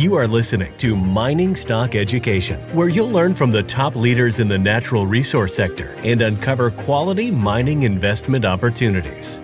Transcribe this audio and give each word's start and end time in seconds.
You 0.00 0.14
are 0.14 0.26
listening 0.26 0.74
to 0.78 0.96
Mining 0.96 1.54
Stock 1.54 1.94
Education, 1.94 2.58
where 2.74 2.88
you'll 2.88 3.10
learn 3.10 3.34
from 3.34 3.50
the 3.50 3.62
top 3.62 3.94
leaders 3.94 4.38
in 4.38 4.48
the 4.48 4.58
natural 4.58 5.06
resource 5.06 5.54
sector 5.54 5.94
and 5.98 6.22
uncover 6.22 6.70
quality 6.70 7.30
mining 7.30 7.82
investment 7.82 8.46
opportunities. 8.46 9.42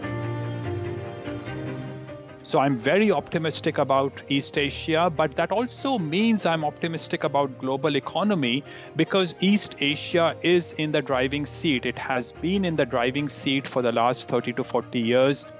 So 2.42 2.60
I'm 2.60 2.74
very 2.74 3.10
optimistic 3.12 3.76
about 3.76 4.22
East 4.28 4.56
Asia, 4.56 5.12
but 5.14 5.32
that 5.32 5.52
also 5.52 5.98
means 5.98 6.46
I'm 6.46 6.64
optimistic 6.64 7.24
about 7.24 7.58
global 7.58 7.96
economy 7.96 8.64
because 8.94 9.34
East 9.40 9.76
Asia 9.80 10.36
is 10.42 10.72
in 10.74 10.90
the 10.90 11.02
driving 11.02 11.44
seat. 11.44 11.84
It 11.84 11.98
has 11.98 12.32
been 12.32 12.64
in 12.64 12.76
the 12.76 12.86
driving 12.86 13.28
seat 13.28 13.68
for 13.68 13.82
the 13.82 13.92
last 13.92 14.30
30 14.30 14.54
to 14.54 14.64
40 14.64 15.00
years. 15.00 15.52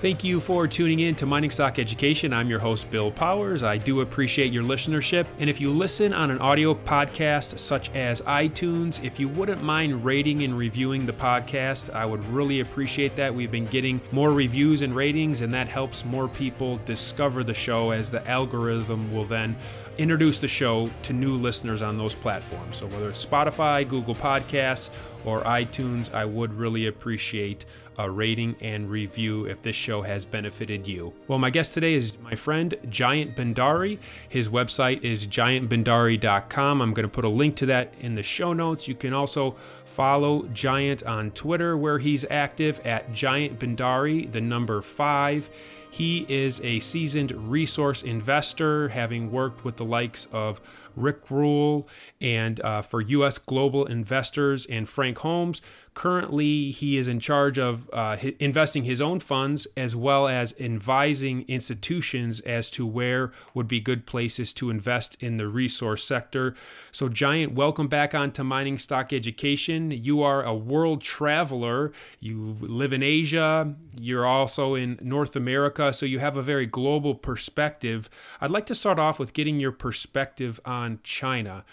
Thank 0.00 0.24
you 0.24 0.40
for 0.40 0.66
tuning 0.66 1.00
in 1.00 1.14
to 1.16 1.26
Mining 1.26 1.50
Stock 1.50 1.78
Education. 1.78 2.32
I'm 2.32 2.48
your 2.48 2.58
host, 2.58 2.90
Bill 2.90 3.10
Powers. 3.10 3.62
I 3.62 3.76
do 3.76 4.00
appreciate 4.00 4.50
your 4.50 4.62
listenership. 4.62 5.26
And 5.38 5.50
if 5.50 5.60
you 5.60 5.70
listen 5.70 6.14
on 6.14 6.30
an 6.30 6.38
audio 6.38 6.72
podcast 6.72 7.58
such 7.58 7.90
as 7.90 8.22
iTunes, 8.22 9.04
if 9.04 9.20
you 9.20 9.28
wouldn't 9.28 9.62
mind 9.62 10.02
rating 10.02 10.42
and 10.42 10.56
reviewing 10.56 11.04
the 11.04 11.12
podcast, 11.12 11.90
I 11.90 12.06
would 12.06 12.24
really 12.28 12.60
appreciate 12.60 13.14
that. 13.16 13.34
We've 13.34 13.50
been 13.50 13.66
getting 13.66 14.00
more 14.10 14.32
reviews 14.32 14.80
and 14.80 14.96
ratings, 14.96 15.42
and 15.42 15.52
that 15.52 15.68
helps 15.68 16.02
more 16.06 16.28
people 16.28 16.80
discover 16.86 17.44
the 17.44 17.52
show 17.52 17.90
as 17.90 18.08
the 18.08 18.26
algorithm 18.26 19.12
will 19.12 19.26
then 19.26 19.54
introduce 19.98 20.38
the 20.38 20.48
show 20.48 20.88
to 21.02 21.12
new 21.12 21.36
listeners 21.36 21.82
on 21.82 21.98
those 21.98 22.14
platforms. 22.14 22.78
So 22.78 22.86
whether 22.86 23.10
it's 23.10 23.22
Spotify, 23.22 23.86
Google 23.86 24.14
Podcasts, 24.14 24.88
or 25.26 25.42
iTunes, 25.42 26.10
I 26.14 26.24
would 26.24 26.54
really 26.54 26.86
appreciate 26.86 27.66
a 27.98 28.10
rating 28.10 28.56
and 28.60 28.90
review 28.90 29.44
if 29.44 29.60
this 29.62 29.76
show 29.76 30.02
has 30.02 30.24
benefited 30.24 30.86
you. 30.86 31.12
Well, 31.28 31.38
my 31.38 31.50
guest 31.50 31.74
today 31.74 31.94
is 31.94 32.16
my 32.18 32.34
friend 32.34 32.74
Jayant 32.86 33.34
Bhandari. 33.34 33.98
His 34.28 34.48
website 34.48 35.02
is 35.02 35.26
jayantbhandari.com. 35.26 36.80
I'm 36.80 36.94
going 36.94 37.08
to 37.08 37.12
put 37.12 37.24
a 37.24 37.28
link 37.28 37.56
to 37.56 37.66
that 37.66 37.94
in 38.00 38.14
the 38.14 38.22
show 38.22 38.52
notes. 38.52 38.88
You 38.88 38.94
can 38.94 39.12
also 39.12 39.56
follow 39.84 40.42
Jayant 40.44 41.06
on 41.06 41.30
Twitter, 41.32 41.76
where 41.76 41.98
he's 41.98 42.24
active 42.30 42.80
at 42.86 43.12
Jayant 43.12 43.58
Bhandari, 43.58 44.30
the 44.30 44.40
number 44.40 44.80
five. 44.82 45.50
He 45.90 46.24
is 46.28 46.60
a 46.62 46.78
seasoned 46.78 47.32
resource 47.50 48.02
investor, 48.02 48.88
having 48.90 49.32
worked 49.32 49.64
with 49.64 49.76
the 49.76 49.84
likes 49.84 50.26
of 50.32 50.60
Rick 50.96 51.30
Rule 51.30 51.88
and 52.20 52.60
uh, 52.60 52.82
for 52.82 53.00
U.S. 53.00 53.38
global 53.38 53.86
investors 53.86 54.66
and 54.66 54.88
Frank 54.88 55.18
Holmes. 55.18 55.62
Currently, 55.94 56.70
he 56.70 56.96
is 56.96 57.08
in 57.08 57.18
charge 57.18 57.58
of 57.58 57.90
uh, 57.92 58.16
investing 58.38 58.84
his 58.84 59.02
own 59.02 59.18
funds 59.18 59.66
as 59.76 59.96
well 59.96 60.28
as 60.28 60.54
advising 60.60 61.44
institutions 61.48 62.38
as 62.40 62.70
to 62.70 62.86
where 62.86 63.32
would 63.54 63.66
be 63.66 63.80
good 63.80 64.06
places 64.06 64.52
to 64.54 64.70
invest 64.70 65.16
in 65.18 65.36
the 65.36 65.48
resource 65.48 66.04
sector. 66.04 66.54
So, 66.92 67.08
Jayant, 67.08 67.54
welcome 67.54 67.88
back 67.88 68.14
onto 68.14 68.44
Mining 68.44 68.78
Stock 68.78 69.12
Education. 69.12 69.90
You 69.90 70.22
are 70.22 70.44
a 70.44 70.54
world 70.54 71.02
traveler. 71.02 71.92
You 72.20 72.56
live 72.60 72.92
in 72.92 73.02
Asia. 73.02 73.74
You're 74.00 74.26
also 74.26 74.76
in 74.76 74.96
North 75.02 75.34
America. 75.34 75.92
So, 75.92 76.06
you 76.06 76.20
have 76.20 76.36
a 76.36 76.42
very 76.42 76.66
global 76.66 77.16
perspective. 77.16 78.08
I'd 78.40 78.52
like 78.52 78.66
to 78.66 78.76
start 78.76 79.00
off 79.00 79.18
with 79.18 79.32
getting 79.32 79.58
your 79.58 79.72
perspective 79.72 80.60
on 80.64 81.00
China 81.02 81.64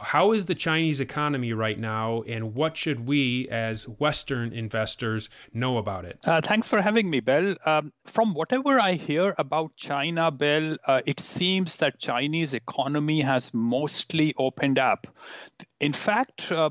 how 0.00 0.32
is 0.32 0.46
the 0.46 0.54
Chinese 0.54 1.00
economy 1.00 1.52
right 1.52 1.78
now, 1.78 2.22
and 2.22 2.54
what 2.54 2.76
should 2.76 3.06
we 3.06 3.48
as 3.48 3.88
Western 3.88 4.52
investors 4.52 5.28
know 5.52 5.78
about 5.78 6.04
it? 6.04 6.18
Uh, 6.26 6.40
thanks 6.40 6.66
for 6.66 6.80
having 6.80 7.10
me, 7.10 7.20
Bill. 7.20 7.56
Um, 7.64 7.92
from 8.04 8.34
whatever 8.34 8.80
I 8.80 8.92
hear 8.92 9.34
about 9.38 9.76
China, 9.76 10.30
Bill, 10.30 10.76
uh, 10.86 11.02
it 11.06 11.20
seems 11.20 11.78
that 11.78 11.98
Chinese 11.98 12.54
economy 12.54 13.20
has 13.20 13.54
mostly 13.54 14.34
opened 14.38 14.78
up. 14.78 15.06
In 15.80 15.92
fact, 15.92 16.50
uh, 16.52 16.70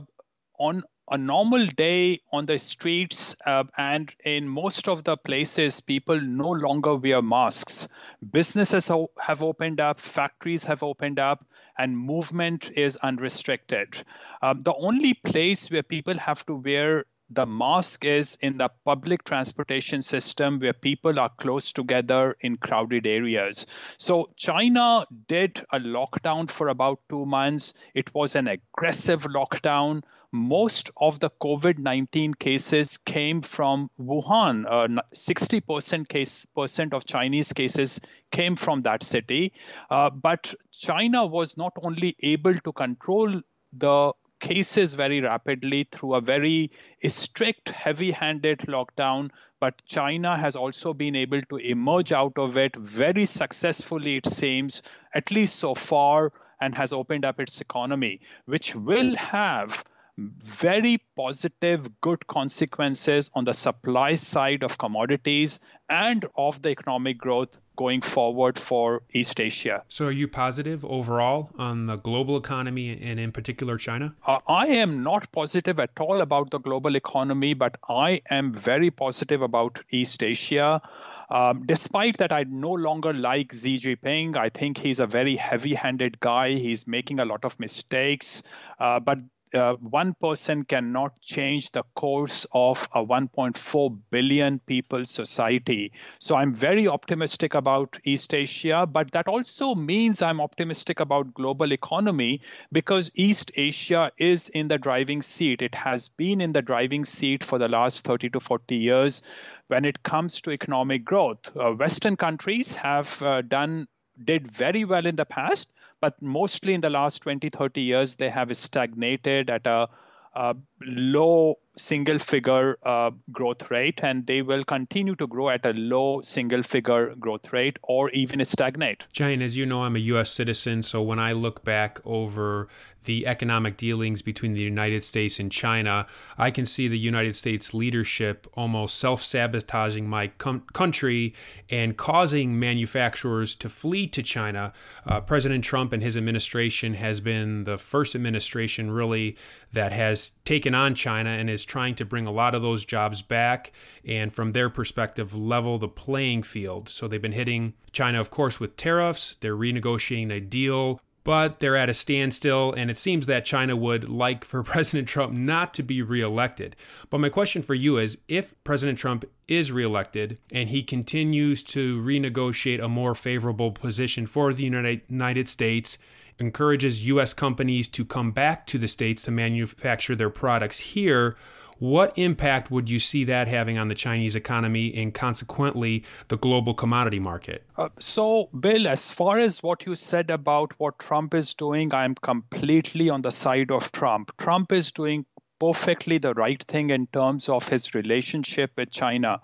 on 0.59 0.83
a 1.09 1.17
normal 1.17 1.65
day 1.67 2.19
on 2.33 2.45
the 2.45 2.59
streets 2.59 3.35
uh, 3.45 3.63
and 3.77 4.13
in 4.25 4.47
most 4.47 4.87
of 4.89 5.03
the 5.05 5.15
places, 5.15 5.79
people 5.79 6.19
no 6.19 6.49
longer 6.49 6.95
wear 6.95 7.21
masks. 7.21 7.87
Businesses 8.31 8.91
have 9.21 9.41
opened 9.41 9.79
up, 9.79 9.99
factories 9.99 10.65
have 10.65 10.83
opened 10.83 11.19
up, 11.19 11.45
and 11.77 11.97
movement 11.97 12.71
is 12.75 12.97
unrestricted. 12.97 14.03
Um, 14.41 14.59
the 14.61 14.73
only 14.75 15.13
place 15.13 15.69
where 15.69 15.83
people 15.83 16.17
have 16.17 16.45
to 16.47 16.55
wear 16.55 17.05
the 17.29 17.45
mask 17.45 18.05
is 18.05 18.37
in 18.41 18.57
the 18.57 18.69
public 18.85 19.23
transportation 19.23 20.01
system 20.01 20.59
where 20.59 20.73
people 20.73 21.19
are 21.19 21.29
close 21.37 21.73
together 21.73 22.37
in 22.41 22.55
crowded 22.57 23.05
areas. 23.05 23.65
So, 23.97 24.29
China 24.37 25.05
did 25.27 25.65
a 25.71 25.79
lockdown 25.79 26.49
for 26.49 26.69
about 26.69 26.99
two 27.09 27.25
months. 27.25 27.73
It 27.93 28.13
was 28.15 28.35
an 28.35 28.47
aggressive 28.47 29.23
lockdown. 29.23 30.03
Most 30.31 30.89
of 30.97 31.19
the 31.19 31.29
COVID 31.41 31.79
19 31.79 32.33
cases 32.35 32.97
came 32.97 33.41
from 33.41 33.89
Wuhan. 33.99 34.65
Uh, 34.69 35.01
60% 35.13 36.07
case, 36.07 36.45
percent 36.45 36.93
of 36.93 37.05
Chinese 37.05 37.53
cases 37.53 38.01
came 38.31 38.55
from 38.55 38.81
that 38.83 39.03
city. 39.03 39.53
Uh, 39.89 40.09
but 40.09 40.53
China 40.71 41.25
was 41.25 41.57
not 41.57 41.73
only 41.81 42.15
able 42.21 42.55
to 42.55 42.71
control 42.71 43.41
the 43.73 44.13
cases 44.39 44.93
very 44.93 45.21
rapidly 45.21 45.85
through 45.91 46.15
a 46.15 46.21
very 46.21 46.71
strict, 47.07 47.69
heavy 47.69 48.11
handed 48.11 48.59
lockdown. 48.59 49.29
But 49.59 49.81
China 49.85 50.37
has 50.37 50.55
also 50.55 50.93
been 50.93 51.15
able 51.15 51.41
to 51.43 51.57
emerge 51.57 52.11
out 52.11 52.37
of 52.37 52.57
it 52.57 52.75
very 52.75 53.25
successfully, 53.25 54.17
it 54.17 54.25
seems, 54.25 54.83
at 55.13 55.31
least 55.31 55.55
so 55.55 55.73
far, 55.73 56.31
and 56.61 56.75
has 56.75 56.93
opened 56.93 57.25
up 57.25 57.39
its 57.39 57.61
economy, 57.61 58.21
which 58.45 58.75
will 58.75 59.15
have 59.15 59.83
very 60.17 60.99
positive, 61.15 62.01
good 62.01 62.25
consequences 62.27 63.29
on 63.35 63.43
the 63.43 63.53
supply 63.53 64.15
side 64.15 64.63
of 64.63 64.77
commodities 64.77 65.59
and 65.89 66.25
of 66.35 66.61
the 66.61 66.69
economic 66.69 67.17
growth 67.17 67.59
going 67.77 68.01
forward 68.01 68.59
for 68.59 69.01
East 69.13 69.39
Asia. 69.39 69.83
So, 69.87 70.07
are 70.07 70.11
you 70.11 70.27
positive 70.27 70.83
overall 70.83 71.49
on 71.57 71.85
the 71.85 71.95
global 71.95 72.37
economy 72.37 72.99
and 73.01 73.19
in 73.19 73.31
particular 73.31 73.77
China? 73.77 74.13
Uh, 74.25 74.39
I 74.47 74.67
am 74.67 75.03
not 75.03 75.31
positive 75.31 75.79
at 75.79 75.91
all 75.99 76.21
about 76.21 76.51
the 76.51 76.59
global 76.59 76.95
economy, 76.95 77.53
but 77.53 77.77
I 77.87 78.21
am 78.29 78.53
very 78.53 78.91
positive 78.91 79.41
about 79.41 79.81
East 79.91 80.21
Asia. 80.21 80.81
Um, 81.29 81.63
despite 81.65 82.17
that, 82.17 82.31
I 82.31 82.43
no 82.43 82.71
longer 82.71 83.13
like 83.13 83.53
Xi 83.53 83.77
Jinping. 83.77 84.37
I 84.37 84.49
think 84.49 84.77
he's 84.77 84.99
a 84.99 85.07
very 85.07 85.35
heavy 85.35 85.73
handed 85.73 86.19
guy. 86.19 86.53
He's 86.53 86.87
making 86.87 87.19
a 87.19 87.25
lot 87.25 87.43
of 87.45 87.59
mistakes. 87.59 88.43
Uh, 88.79 88.99
but 88.99 89.19
uh, 89.53 89.73
one 89.75 90.13
person 90.15 90.63
cannot 90.63 91.19
change 91.21 91.71
the 91.71 91.83
course 91.95 92.45
of 92.53 92.87
a 92.93 93.03
1.4 93.03 93.99
billion 94.09 94.59
people 94.59 95.05
society. 95.05 95.91
So 96.19 96.35
I'm 96.35 96.53
very 96.53 96.87
optimistic 96.87 97.53
about 97.53 97.99
East 98.03 98.33
Asia, 98.33 98.85
but 98.85 99.11
that 99.11 99.27
also 99.27 99.75
means 99.75 100.21
I'm 100.21 100.41
optimistic 100.41 100.99
about 100.99 101.33
global 101.33 101.71
economy 101.71 102.41
because 102.71 103.11
East 103.15 103.51
Asia 103.55 104.11
is 104.17 104.49
in 104.49 104.67
the 104.67 104.77
driving 104.77 105.21
seat. 105.21 105.61
It 105.61 105.75
has 105.75 106.09
been 106.09 106.41
in 106.41 106.51
the 106.51 106.61
driving 106.61 107.05
seat 107.05 107.43
for 107.43 107.57
the 107.57 107.67
last 107.67 108.05
30 108.05 108.29
to 108.31 108.39
40 108.39 108.75
years 108.75 109.21
when 109.67 109.85
it 109.85 110.03
comes 110.03 110.41
to 110.41 110.51
economic 110.51 111.05
growth. 111.05 111.55
Uh, 111.55 111.71
Western 111.71 112.15
countries 112.15 112.75
have 112.75 113.21
uh, 113.21 113.41
done 113.41 113.87
did 114.23 114.49
very 114.49 114.83
well 114.83 115.05
in 115.05 115.15
the 115.15 115.25
past 115.25 115.73
but 116.01 116.21
mostly 116.21 116.73
in 116.73 116.81
the 116.81 116.89
last 116.89 117.19
20, 117.23 117.49
30 117.49 117.81
years, 117.81 118.15
they 118.15 118.29
have 118.29 118.55
stagnated 118.55 119.49
at 119.49 119.65
a, 119.65 119.87
a 120.35 120.55
low 120.81 121.57
single 121.75 122.19
figure 122.19 122.77
uh, 122.83 123.11
growth 123.31 123.69
rate, 123.71 123.99
and 124.03 124.25
they 124.27 124.41
will 124.41 124.63
continue 124.63 125.15
to 125.15 125.27
grow 125.27 125.49
at 125.49 125.65
a 125.65 125.73
low 125.73 126.21
single 126.21 126.63
figure 126.63 127.15
growth 127.15 127.51
rate 127.53 127.79
or 127.83 128.09
even 128.11 128.43
stagnate. 128.45 129.07
Jayant, 129.13 129.41
as 129.41 129.57
you 129.57 129.65
know, 129.65 129.83
I'm 129.83 129.95
a 129.95 129.99
U.S. 129.99 130.31
citizen, 130.31 130.83
so 130.83 131.01
when 131.01 131.19
I 131.19 131.31
look 131.33 131.63
back 131.63 131.99
over 132.05 132.67
the 133.07 133.25
economic 133.25 133.77
dealings 133.77 134.21
between 134.21 134.53
the 134.53 134.61
United 134.61 135.03
States 135.03 135.39
and 135.39 135.51
China, 135.51 136.05
I 136.37 136.51
can 136.51 136.65
see 136.65 136.87
the 136.87 136.99
United 136.99 137.35
States 137.35 137.73
leadership 137.73 138.45
almost 138.53 138.97
self 138.97 139.23
sabotaging 139.23 140.07
my 140.07 140.27
com- 140.37 140.65
country 140.73 141.33
and 141.69 141.97
causing 141.97 142.59
manufacturers 142.59 143.55
to 143.55 143.69
flee 143.69 144.07
to 144.07 144.21
China. 144.21 144.73
Uh, 145.05 145.21
President 145.21 145.63
Trump 145.63 145.93
and 145.93 146.03
his 146.03 146.17
administration 146.17 146.93
has 146.93 147.19
been 147.21 147.63
the 147.63 147.77
first 147.77 148.13
administration 148.13 148.91
really 148.91 149.37
that 149.71 149.93
has 149.93 150.31
taken 150.43 150.75
on 150.75 150.93
China 150.93 151.29
and 151.29 151.49
is 151.49 151.63
trying 151.63 151.95
to 151.95 152.05
bring 152.05 152.25
a 152.25 152.31
lot 152.31 152.55
of 152.55 152.61
those 152.61 152.83
jobs 152.83 153.21
back 153.21 153.71
and, 154.05 154.33
from 154.33 154.51
their 154.51 154.69
perspective, 154.69 155.33
level 155.33 155.77
the 155.77 155.87
playing 155.87 156.43
field. 156.43 156.89
So 156.89 157.07
they've 157.07 157.21
been 157.21 157.31
hitting 157.31 157.73
China, 157.91 158.19
of 158.19 158.29
course, 158.29 158.59
with 158.59 158.75
tariffs. 158.75 159.37
They're 159.39 159.55
renegotiating 159.55 160.31
a 160.31 160.41
deal 160.41 160.99
but 161.27 161.59
they're 161.59 161.75
at 161.75 161.89
a 161.89 161.93
standstill, 161.93 162.71
and 162.71 162.89
it 162.89 162.97
seems 162.97 163.25
that 163.25 163.43
China 163.43 163.75
would 163.75 164.07
like 164.07 164.45
for 164.45 164.63
President 164.63 165.09
Trump 165.09 165.33
not 165.33 165.73
to 165.73 165.83
be 165.83 166.01
reelected. 166.01 166.73
But 167.09 167.17
my 167.17 167.27
question 167.27 167.61
for 167.61 167.73
you 167.73 167.97
is 167.97 168.19
if 168.29 168.55
President 168.63 168.97
Trump 168.97 169.25
is 169.45 169.69
reelected 169.69 170.37
and 170.53 170.69
he 170.69 170.81
continues 170.81 171.63
to 171.63 172.01
renegotiate 172.01 172.81
a 172.81 172.87
more 172.87 173.13
favorable 173.13 173.71
position 173.71 174.25
for 174.25 174.53
the 174.53 174.63
United 174.63 175.49
States, 175.49 175.97
encourages 176.39 177.05
U.S. 177.07 177.33
companies 177.33 177.89
to 177.89 178.05
come 178.05 178.31
back 178.31 178.65
to 178.67 178.77
the 178.77 178.87
States 178.87 179.23
to 179.23 179.31
manufacture 179.31 180.15
their 180.15 180.29
products 180.29 180.79
here, 180.79 181.35
what 181.79 182.17
impact 182.17 182.71
would 182.71 182.89
you 182.89 182.99
see 182.99 183.23
that 183.25 183.47
having 183.47 183.77
on 183.77 183.87
the 183.87 183.95
Chinese 183.95 184.35
economy 184.35 184.93
and 184.95 185.13
consequently 185.13 186.03
the 186.27 186.37
global 186.37 186.73
commodity 186.73 187.19
market? 187.19 187.63
Uh, 187.77 187.89
so, 187.99 188.49
Bill, 188.59 188.87
as 188.87 189.11
far 189.11 189.39
as 189.39 189.61
what 189.61 189.85
you 189.85 189.95
said 189.95 190.29
about 190.29 190.73
what 190.79 190.99
Trump 190.99 191.33
is 191.33 191.53
doing, 191.53 191.93
I'm 191.93 192.15
completely 192.15 193.09
on 193.09 193.21
the 193.21 193.31
side 193.31 193.71
of 193.71 193.91
Trump. 193.91 194.35
Trump 194.37 194.71
is 194.71 194.91
doing 194.91 195.25
perfectly 195.59 196.17
the 196.17 196.33
right 196.33 196.61
thing 196.63 196.89
in 196.89 197.07
terms 197.07 197.49
of 197.49 197.67
his 197.67 197.95
relationship 197.95 198.71
with 198.77 198.91
China. 198.91 199.39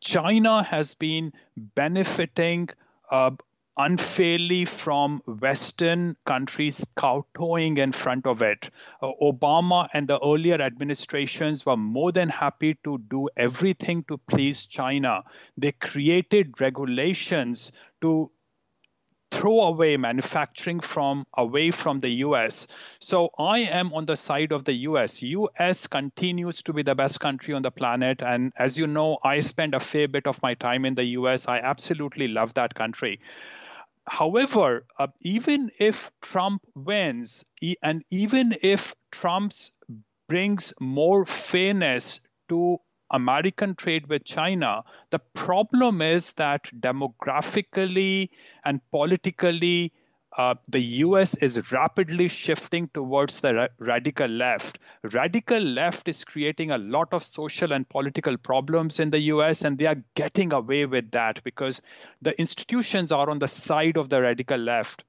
China 0.00 0.62
has 0.62 0.94
been 0.94 1.32
benefiting 1.56 2.68
uh, 3.10 3.30
unfairly 3.76 4.64
from 4.64 5.20
Western 5.26 6.16
countries 6.24 6.86
kowtowing 6.96 7.78
in 7.78 7.92
front 7.92 8.26
of 8.26 8.42
it. 8.42 8.70
Uh, 9.02 9.10
Obama 9.20 9.88
and 9.92 10.06
the 10.06 10.18
earlier 10.24 10.60
administrations 10.60 11.66
were 11.66 11.76
more 11.76 12.12
than 12.12 12.28
happy 12.28 12.78
to 12.84 12.98
do 13.08 13.28
everything 13.36 14.04
to 14.04 14.18
please 14.18 14.66
China. 14.66 15.22
They 15.56 15.72
created 15.72 16.60
regulations 16.60 17.72
to 18.00 18.30
throw 19.32 19.62
away 19.62 19.96
manufacturing 19.96 20.78
from 20.78 21.26
away 21.36 21.72
from 21.72 21.98
the 21.98 22.10
US. 22.26 22.96
So 23.00 23.30
I 23.36 23.58
am 23.58 23.92
on 23.92 24.06
the 24.06 24.14
side 24.14 24.52
of 24.52 24.64
the 24.64 24.74
US. 24.88 25.22
US 25.22 25.88
continues 25.88 26.62
to 26.62 26.72
be 26.72 26.82
the 26.82 26.94
best 26.94 27.18
country 27.18 27.52
on 27.52 27.62
the 27.62 27.72
planet 27.72 28.22
and 28.22 28.52
as 28.56 28.78
you 28.78 28.86
know 28.86 29.18
I 29.24 29.40
spend 29.40 29.74
a 29.74 29.80
fair 29.80 30.06
bit 30.06 30.28
of 30.28 30.40
my 30.40 30.54
time 30.54 30.84
in 30.84 30.94
the 30.94 31.04
US. 31.18 31.48
I 31.48 31.58
absolutely 31.58 32.28
love 32.28 32.54
that 32.54 32.74
country 32.76 33.18
however, 34.08 34.86
uh, 34.98 35.08
even 35.20 35.70
if 35.78 36.10
Trump 36.20 36.62
wins, 36.74 37.44
and 37.82 38.04
even 38.10 38.54
if 38.62 38.94
Trump 39.10 39.52
brings 40.28 40.74
more 40.80 41.24
fairness 41.24 42.20
to 42.48 42.78
American 43.10 43.74
trade 43.74 44.06
with 44.08 44.24
China, 44.24 44.82
the 45.10 45.18
problem 45.34 46.02
is 46.02 46.32
that 46.34 46.64
demographically 46.80 48.30
and 48.64 48.80
politically, 48.90 49.92
uh, 50.36 50.54
the 50.68 50.80
US 50.80 51.36
is 51.36 51.70
rapidly 51.70 52.26
shifting 52.28 52.88
towards 52.88 53.40
the 53.40 53.54
ra- 53.54 53.68
radical 53.78 54.26
left. 54.26 54.78
Radical 55.12 55.60
left 55.60 56.08
is 56.08 56.24
creating 56.24 56.72
a 56.72 56.78
lot 56.78 57.12
of 57.12 57.22
social 57.22 57.72
and 57.72 57.88
political 57.88 58.36
problems 58.36 58.98
in 58.98 59.10
the 59.10 59.20
US, 59.20 59.62
and 59.62 59.78
they 59.78 59.86
are 59.86 60.02
getting 60.14 60.52
away 60.52 60.86
with 60.86 61.10
that 61.12 61.42
because 61.44 61.82
the 62.22 62.38
institutions 62.40 63.12
are 63.12 63.30
on 63.30 63.38
the 63.38 63.48
side 63.48 63.96
of 63.96 64.08
the 64.08 64.20
radical 64.20 64.58
left. 64.58 65.04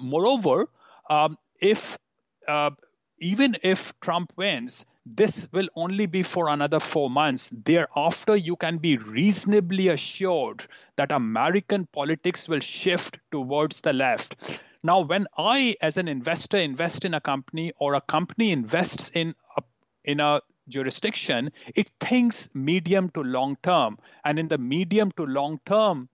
Moreover, 0.00 0.68
um, 1.10 1.38
if 1.60 1.98
uh, 2.46 2.70
even 3.18 3.56
if 3.62 3.98
Trump 4.00 4.32
wins, 4.36 4.86
this 5.06 5.48
will 5.52 5.68
only 5.76 6.06
be 6.06 6.22
for 6.22 6.48
another 6.48 6.80
four 6.80 7.08
months. 7.08 7.50
Thereafter, 7.50 8.34
you 8.36 8.56
can 8.56 8.78
be 8.78 8.96
reasonably 8.96 9.88
assured 9.88 10.64
that 10.96 11.12
American 11.12 11.86
politics 11.86 12.48
will 12.48 12.60
shift 12.60 13.20
towards 13.30 13.80
the 13.80 13.92
left. 13.92 14.60
Now, 14.82 15.00
when 15.00 15.26
I, 15.38 15.76
as 15.80 15.96
an 15.96 16.08
investor, 16.08 16.58
invest 16.58 17.04
in 17.04 17.14
a 17.14 17.20
company 17.20 17.72
or 17.78 17.94
a 17.94 18.00
company 18.00 18.50
invests 18.50 19.10
in 19.10 19.34
a, 19.56 19.62
in 20.04 20.20
a 20.20 20.40
jurisdiction, 20.68 21.52
it 21.74 21.90
thinks 22.00 22.54
medium 22.54 23.08
to 23.10 23.22
long 23.22 23.56
term. 23.62 23.98
And 24.24 24.38
in 24.38 24.48
the 24.48 24.58
medium 24.58 25.12
to 25.12 25.24
long 25.24 25.60
term, 25.66 26.08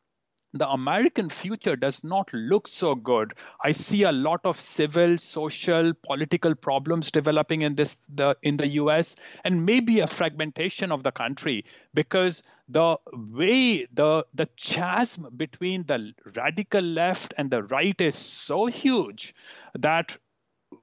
the 0.52 0.68
American 0.68 1.28
future 1.28 1.76
does 1.76 2.04
not 2.04 2.32
look 2.32 2.68
so 2.68 2.94
good. 2.94 3.34
I 3.62 3.70
see 3.70 4.02
a 4.02 4.12
lot 4.12 4.40
of 4.44 4.60
civil, 4.60 5.16
social, 5.18 5.94
political 5.94 6.54
problems 6.54 7.10
developing 7.10 7.62
in 7.62 7.74
this 7.74 8.06
the 8.06 8.36
in 8.42 8.56
the 8.58 8.68
US 8.68 9.16
and 9.44 9.64
maybe 9.64 10.00
a 10.00 10.06
fragmentation 10.06 10.92
of 10.92 11.02
the 11.02 11.12
country 11.12 11.64
because 11.94 12.42
the 12.68 12.96
way 13.14 13.86
the 13.92 14.26
the 14.34 14.46
chasm 14.56 15.28
between 15.36 15.84
the 15.84 16.12
radical 16.36 16.82
left 16.82 17.32
and 17.38 17.50
the 17.50 17.62
right 17.64 18.00
is 18.00 18.14
so 18.14 18.66
huge 18.66 19.34
that 19.74 20.16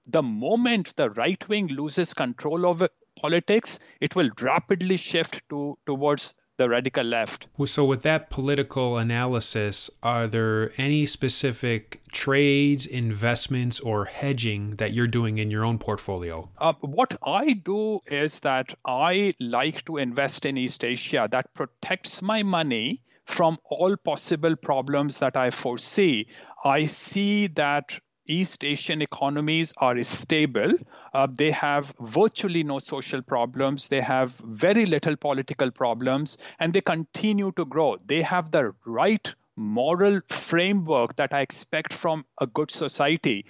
the 0.07 0.23
moment 0.23 0.95
the 0.95 1.09
right 1.11 1.47
wing 1.47 1.67
loses 1.67 2.13
control 2.13 2.65
of 2.65 2.83
politics, 3.19 3.79
it 3.99 4.15
will 4.15 4.29
rapidly 4.41 4.97
shift 4.97 5.47
to 5.49 5.77
towards 5.85 6.38
the 6.59 6.69
radical 6.69 7.03
left. 7.03 7.47
So, 7.65 7.83
with 7.85 8.03
that 8.03 8.29
political 8.29 8.97
analysis, 8.97 9.89
are 10.03 10.27
there 10.27 10.71
any 10.77 11.07
specific 11.07 12.01
trades, 12.11 12.85
investments, 12.85 13.79
or 13.79 14.05
hedging 14.05 14.75
that 14.75 14.93
you're 14.93 15.07
doing 15.07 15.39
in 15.39 15.49
your 15.49 15.63
own 15.65 15.79
portfolio? 15.79 16.49
Uh, 16.59 16.73
what 16.81 17.17
I 17.25 17.53
do 17.53 18.01
is 18.05 18.41
that 18.41 18.75
I 18.85 19.33
like 19.39 19.85
to 19.85 19.97
invest 19.97 20.45
in 20.45 20.57
East 20.57 20.83
Asia 20.83 21.27
that 21.31 21.53
protects 21.53 22.21
my 22.21 22.43
money 22.43 23.01
from 23.25 23.57
all 23.63 23.95
possible 23.95 24.55
problems 24.55 25.19
that 25.19 25.37
I 25.37 25.51
foresee. 25.51 26.27
I 26.65 26.85
see 26.85 27.47
that 27.47 27.99
East 28.29 28.63
Asian 28.63 29.01
economies 29.01 29.73
are 29.79 30.01
stable. 30.03 30.71
Uh, 31.13 31.27
they 31.35 31.49
have 31.51 31.93
virtually 31.99 32.63
no 32.63 32.77
social 32.77 33.21
problems. 33.23 33.87
They 33.87 34.01
have 34.01 34.37
very 34.45 34.85
little 34.85 35.15
political 35.15 35.71
problems, 35.71 36.37
and 36.59 36.71
they 36.71 36.81
continue 36.81 37.51
to 37.53 37.65
grow. 37.65 37.97
They 38.05 38.21
have 38.21 38.51
the 38.51 38.73
right 38.85 39.33
moral 39.55 40.21
framework 40.29 41.15
that 41.15 41.33
I 41.33 41.41
expect 41.41 41.91
from 41.91 42.23
a 42.39 42.47
good 42.47 42.71
society. 42.71 43.45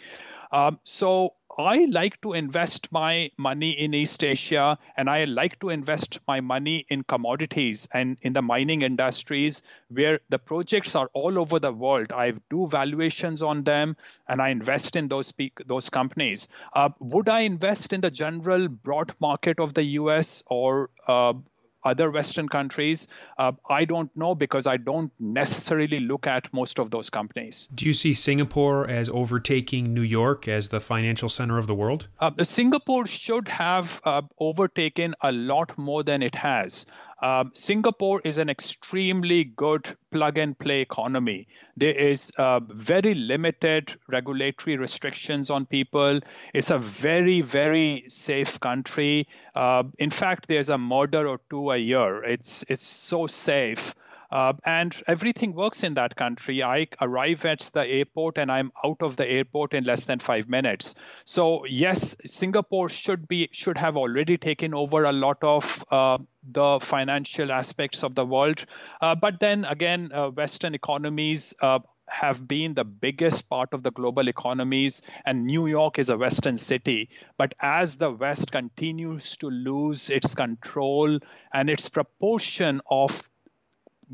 Um, 0.52 0.80
so 0.84 1.34
I 1.58 1.86
like 1.90 2.22
to 2.22 2.34
invest 2.34 2.92
my 2.92 3.32
money 3.38 3.72
in 3.72 3.94
East 3.94 4.24
Asia 4.24 4.78
and 4.96 5.10
I 5.10 5.26
like 5.26 5.60
to 5.60 5.70
invest 5.70 6.20
my 6.28 6.40
money 6.40 6.86
in 6.90 7.04
commodities 7.04 7.88
and 7.94 8.18
in 8.22 8.34
the 8.34 8.42
mining 8.42 8.82
industries 8.82 9.62
where 9.90 10.22
the 10.30 10.40
projects 10.40 10.96
are 10.96 11.10
all 11.14 11.38
over 11.38 11.60
the 11.60 11.74
world. 11.74 12.14
I 12.14 12.32
do 12.50 12.66
valuations 12.68 13.42
on 13.42 13.64
them 13.64 13.98
and 14.28 14.42
I 14.42 14.50
invest 14.50 14.96
in 14.96 15.10
those 15.10 15.34
those 15.66 15.90
companies. 15.90 16.48
Uh, 16.74 16.90
would 17.00 17.28
I 17.28 17.42
invest 17.42 17.92
in 17.92 18.02
the 18.02 18.12
general 18.12 18.70
broad 18.70 19.14
market 19.20 19.60
of 19.60 19.74
the 19.74 19.84
US 19.84 20.44
or 20.48 20.90
uh, 21.08 21.34
other 21.84 22.12
Western 22.12 22.48
countries, 22.50 23.08
uh, 23.38 23.52
I 23.70 23.86
don't 23.86 24.16
know 24.16 24.36
because 24.36 24.68
I 24.68 24.78
don't 24.78 25.12
necessarily 25.20 26.00
look 26.00 26.28
at 26.28 26.52
most 26.54 26.80
of 26.80 26.92
those 26.92 27.10
companies. 27.10 27.68
Do 27.74 27.86
you 27.86 27.94
see 27.94 28.14
Singapore 28.14 28.88
as 28.88 29.10
overtaking 29.10 29.94
New 29.94 30.02
York 30.02 30.48
as 30.48 30.70
the 30.70 30.80
financial 30.80 31.30
center 31.30 31.58
of 31.58 31.68
the 31.68 31.76
world? 31.76 32.08
Uh, 32.20 32.32
Singapore 32.44 33.08
should 33.08 33.48
have 33.48 34.02
uh, 34.04 34.22
overtaken 34.40 35.16
a 35.22 35.32
lot 35.32 35.78
more 35.78 36.04
than 36.04 36.22
it 36.22 36.36
has. 36.36 36.86
Um, 37.22 37.52
Singapore 37.54 38.22
is 38.24 38.38
an 38.38 38.50
extremely 38.50 39.44
good 39.44 39.90
plug 40.12 40.38
and 40.38 40.58
play 40.58 40.82
economy. 40.82 41.48
There 41.76 41.94
is 41.94 42.32
uh, 42.38 42.62
very 42.62 43.14
limited 43.14 43.96
regulatory 44.08 44.78
restrictions 44.78 45.50
on 45.50 45.66
people. 45.66 46.22
It's 46.54 46.72
a 46.72 46.80
very, 46.80 47.42
very 47.42 48.06
safe 48.08 48.60
country. 48.60 49.28
Uh, 49.56 49.84
in 49.98 50.10
fact, 50.10 50.48
there's 50.48 50.70
a 50.70 50.78
murder 50.78 51.28
or 51.28 51.42
two 51.50 51.72
a 51.72 51.78
year. 51.78 52.24
It's 52.24 52.64
it's 52.70 52.86
so 52.86 53.28
safe. 53.28 53.94
Uh, 54.32 54.54
and 54.66 55.02
everything 55.08 55.54
works 55.54 55.84
in 55.84 55.96
that 55.96 56.16
country. 56.16 56.62
I 56.64 56.88
arrive 57.02 57.46
at 57.46 57.62
the 57.74 57.86
airport 57.86 58.38
and 58.38 58.52
I'm 58.52 58.72
out 58.86 59.02
of 59.02 59.18
the 59.18 59.28
airport 59.28 59.74
in 59.74 59.84
less 59.84 60.06
than 60.06 60.20
five 60.20 60.48
minutes. 60.48 60.96
So 61.26 61.66
yes, 61.66 62.16
Singapore 62.26 62.90
should 62.90 63.28
be 63.28 63.50
should 63.52 63.78
have 63.78 63.98
already 63.98 64.38
taken 64.38 64.74
over 64.74 65.06
a 65.06 65.12
lot 65.12 65.38
of 65.44 65.84
uh, 65.90 66.20
the 66.44 66.80
financial 66.80 67.52
aspects 67.52 68.04
of 68.04 68.16
the 68.16 68.26
world. 68.26 68.66
Uh, 69.02 69.16
but 69.16 69.40
then 69.40 69.66
again, 69.66 70.12
uh, 70.14 70.30
Western 70.30 70.76
economies 70.76 71.54
uh, 71.62 71.80
have 72.10 72.48
been 72.48 72.74
the 72.74 72.84
biggest 72.84 73.50
part 73.50 73.74
of 73.74 73.84
the 73.84 73.92
global 73.92 74.28
economies, 74.28 75.02
and 75.26 75.46
New 75.46 75.68
York 75.68 76.00
is 76.00 76.10
a 76.10 76.18
Western 76.18 76.58
city. 76.58 77.10
But 77.38 77.54
as 77.62 77.98
the 77.98 78.12
West 78.12 78.52
continues 78.52 79.38
to 79.38 79.50
lose 79.50 80.10
its 80.10 80.36
control 80.36 81.20
and 81.54 81.70
its 81.70 81.88
proportion 81.90 82.82
of 82.90 83.30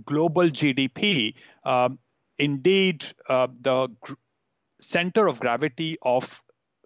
global 0.03 0.49
GDP, 0.49 1.35
uh, 1.63 1.89
indeed, 2.37 3.05
uh, 3.29 3.47
the 3.61 3.87
gr- 4.01 4.13
center 4.81 5.27
of 5.27 5.39
gravity 5.39 5.97
of 6.01 6.41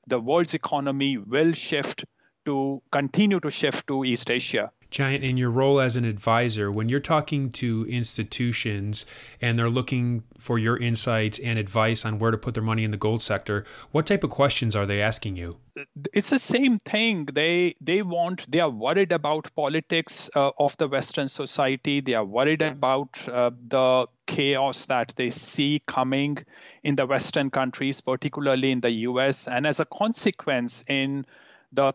the 0.08 0.20
world's 0.20 0.54
economy 0.54 1.18
will 1.18 1.54
shift 1.54 2.06
to 2.46 2.82
continue 2.92 3.39
to 3.39 3.51
shift 3.51 3.88
to 3.88 4.04
East 4.06 4.30
Asia. 4.32 4.72
Jayant, 4.91 5.22
in 5.22 5.38
your 5.38 5.51
role 5.51 5.79
as 5.79 5.96
an 5.96 6.05
advisor, 6.05 6.72
when 6.72 6.89
you're 6.89 7.00
talking 7.00 7.50
to 7.51 7.86
institutions 7.88 9.05
and 9.39 9.58
they're 9.58 9.69
looking 9.69 10.24
for 10.39 10.58
your 10.58 10.77
insights 10.77 11.38
and 11.38 11.60
advice 11.60 12.05
on 12.05 12.17
where 12.17 12.31
to 12.31 12.38
put 12.38 12.55
their 12.55 12.63
money 12.63 12.84
in 12.84 12.89
the 12.89 12.98
gold 12.98 13.22
sector, 13.22 13.65
what 13.91 14.08
type 14.08 14.24
of 14.24 14.31
questions 14.31 14.75
are 14.75 14.88
they 14.88 15.00
asking 15.01 15.36
you? 15.36 15.58
It's 16.13 16.31
the 16.31 16.39
same 16.39 16.79
thing. 16.79 17.25
They 17.25 17.75
they 17.79 18.01
want 18.01 18.51
they 18.51 18.60
are 18.60 18.69
worried 18.69 19.12
about 19.12 19.53
politics 19.55 20.29
uh, 20.36 20.51
of 20.58 20.75
the 20.77 20.88
Western 20.88 21.27
society. 21.27 22.01
They 22.01 22.15
are 22.15 22.25
worried 22.25 22.63
about 22.63 23.10
uh, 23.29 23.51
the 23.67 24.08
chaos 24.25 24.86
that 24.86 25.13
they 25.15 25.29
see 25.29 25.81
coming 25.86 26.38
in 26.84 26.96
the 26.96 27.05
Western 27.05 27.50
countries, 27.51 28.01
particularly 28.01 28.72
in 28.72 28.81
the 28.81 28.91
U.S., 29.10 29.48
and 29.48 29.67
as 29.67 29.79
a 29.79 29.86
consequence 29.86 30.84
in 30.89 31.25
the 31.71 31.93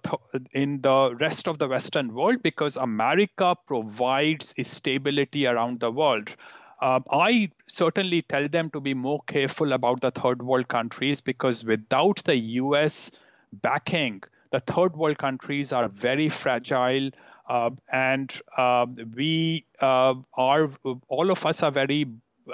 in 0.52 0.80
the 0.82 1.16
rest 1.20 1.48
of 1.48 1.58
the 1.58 1.68
Western 1.68 2.14
world 2.14 2.42
because 2.42 2.76
America 2.76 3.56
provides 3.66 4.54
stability 4.66 5.46
around 5.46 5.80
the 5.80 5.90
world. 5.90 6.34
Uh, 6.80 7.00
I 7.10 7.50
certainly 7.66 8.22
tell 8.22 8.48
them 8.48 8.70
to 8.70 8.80
be 8.80 8.94
more 8.94 9.20
careful 9.26 9.72
about 9.72 10.00
the 10.00 10.10
third 10.10 10.42
world 10.42 10.68
countries 10.68 11.20
because 11.20 11.64
without 11.64 12.22
the 12.24 12.36
US 12.36 13.22
backing, 13.52 14.22
the 14.50 14.60
third 14.60 14.96
world 14.96 15.18
countries 15.18 15.72
are 15.72 15.88
very 15.88 16.28
fragile. 16.28 17.10
Uh, 17.48 17.70
and 17.92 18.40
uh, 18.56 18.86
we 19.14 19.64
are, 19.80 20.68
all 21.08 21.30
of 21.30 21.44
us 21.44 21.62
are 21.62 21.70
very 21.70 22.06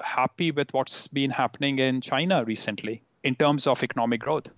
happy 0.04 0.50
with 0.50 0.72
what's 0.74 1.08
been 1.08 1.30
happening 1.30 1.78
in 1.78 2.00
China 2.00 2.44
recently 2.44 3.02
in 3.22 3.34
terms 3.34 3.66
of 3.66 3.82
economic 3.82 4.20
growth. 4.20 4.50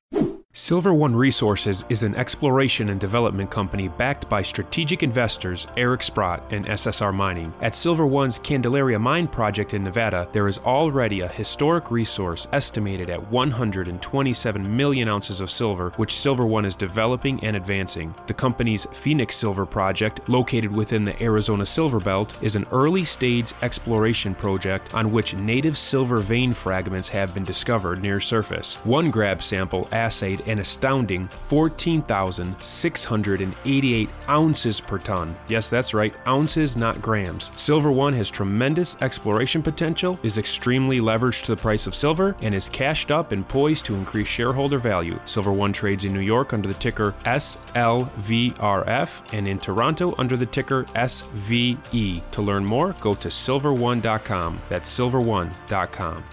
Silver 0.55 0.93
One 0.93 1.17
Resources 1.17 1.83
is 1.89 2.03
an 2.03 2.15
exploration 2.15 2.91
and 2.91 3.01
development 3.01 3.51
company 3.51 3.89
backed 3.89 4.29
by 4.29 4.43
strategic 4.43 5.03
investors 5.03 5.67
Eric 5.79 6.03
Sprott 6.03 6.43
and 6.53 6.67
SSR 6.67 7.15
Mining. 7.15 7.55
At 7.63 7.75
Silver 7.75 8.07
One's 8.07 8.39
Candelaria 8.39 8.99
Mine 8.99 9.29
project 9.29 9.73
in 9.73 9.83
Nevada, 9.83 10.29
there 10.33 10.49
is 10.49 10.59
already 10.59 11.23
a 11.23 11.27
historic 11.27 11.91
resource 11.91 12.49
estimated 12.53 13.09
at 13.09 13.31
127 13.31 14.77
million 14.77 15.09
ounces 15.09 15.41
of 15.41 15.51
silver, 15.51 15.95
which 15.97 16.19
Silver 16.19 16.45
One 16.45 16.67
is 16.67 16.75
developing 16.75 17.43
and 17.43 17.57
advancing. 17.57 18.15
The 18.27 18.35
company's 18.35 18.85
Phoenix 18.93 19.37
Silver 19.37 19.65
project, 19.65 20.29
located 20.29 20.71
within 20.71 21.07
the 21.07 21.21
Arizona 21.23 21.65
Silver 21.65 21.99
Belt, 21.99 22.37
is 22.43 22.57
an 22.57 22.67
early 22.73 23.07
stage 23.07 23.55
exploration 23.63 24.35
project 24.35 24.93
on 24.93 25.13
which 25.13 25.33
native 25.33 25.79
silver 25.79 26.19
vein 26.19 26.53
fragments 26.53 27.09
have 27.09 27.33
been 27.33 27.45
discovered 27.45 28.03
near 28.03 28.21
surface. 28.21 28.75
One 28.85 29.11
grab 29.11 29.43
sample 29.43 29.89
assayed 29.93 30.42
an 30.47 30.59
astounding 30.59 31.29
14,688 31.29 34.11
ounces 34.29 34.81
per 34.81 34.99
ton. 34.99 35.37
Yes, 35.49 35.71
that's 35.71 35.95
right, 35.95 36.15
ounces, 36.27 36.77
not 36.77 37.01
grams. 37.03 37.53
Silver 37.57 37.93
One 37.93 38.13
has 38.15 38.31
tremendous 38.31 38.97
exploration 39.01 39.63
potential, 39.63 40.19
is 40.23 40.39
extremely 40.39 41.01
leveraged 41.01 41.45
to 41.45 41.55
the 41.55 41.61
price 41.61 41.87
of 41.87 41.95
silver, 41.95 42.35
and 42.43 42.55
is 42.55 42.69
cashed 42.69 43.11
up 43.11 43.33
and 43.33 43.49
poised 43.49 43.85
to 43.87 43.95
increase 43.95 44.29
shareholder 44.29 44.79
value. 44.79 45.19
Silver 45.25 45.53
One 45.53 45.73
trades 45.73 46.05
in 46.05 46.13
New 46.13 46.21
York 46.21 46.53
under 46.53 46.69
the 46.69 46.75
ticker 46.75 47.15
SLVRF 47.25 49.23
and 49.33 49.49
in 49.49 49.59
Toronto 49.59 50.15
under 50.19 50.37
the 50.37 50.47
ticker 50.47 50.85
SVE. 50.95 52.23
To 52.31 52.43
learn 52.43 52.65
more, 52.65 52.95
go 53.01 53.15
to 53.15 53.29
silverone.com. 53.29 54.59
That's 54.69 54.99
silverone.com 54.99 56.25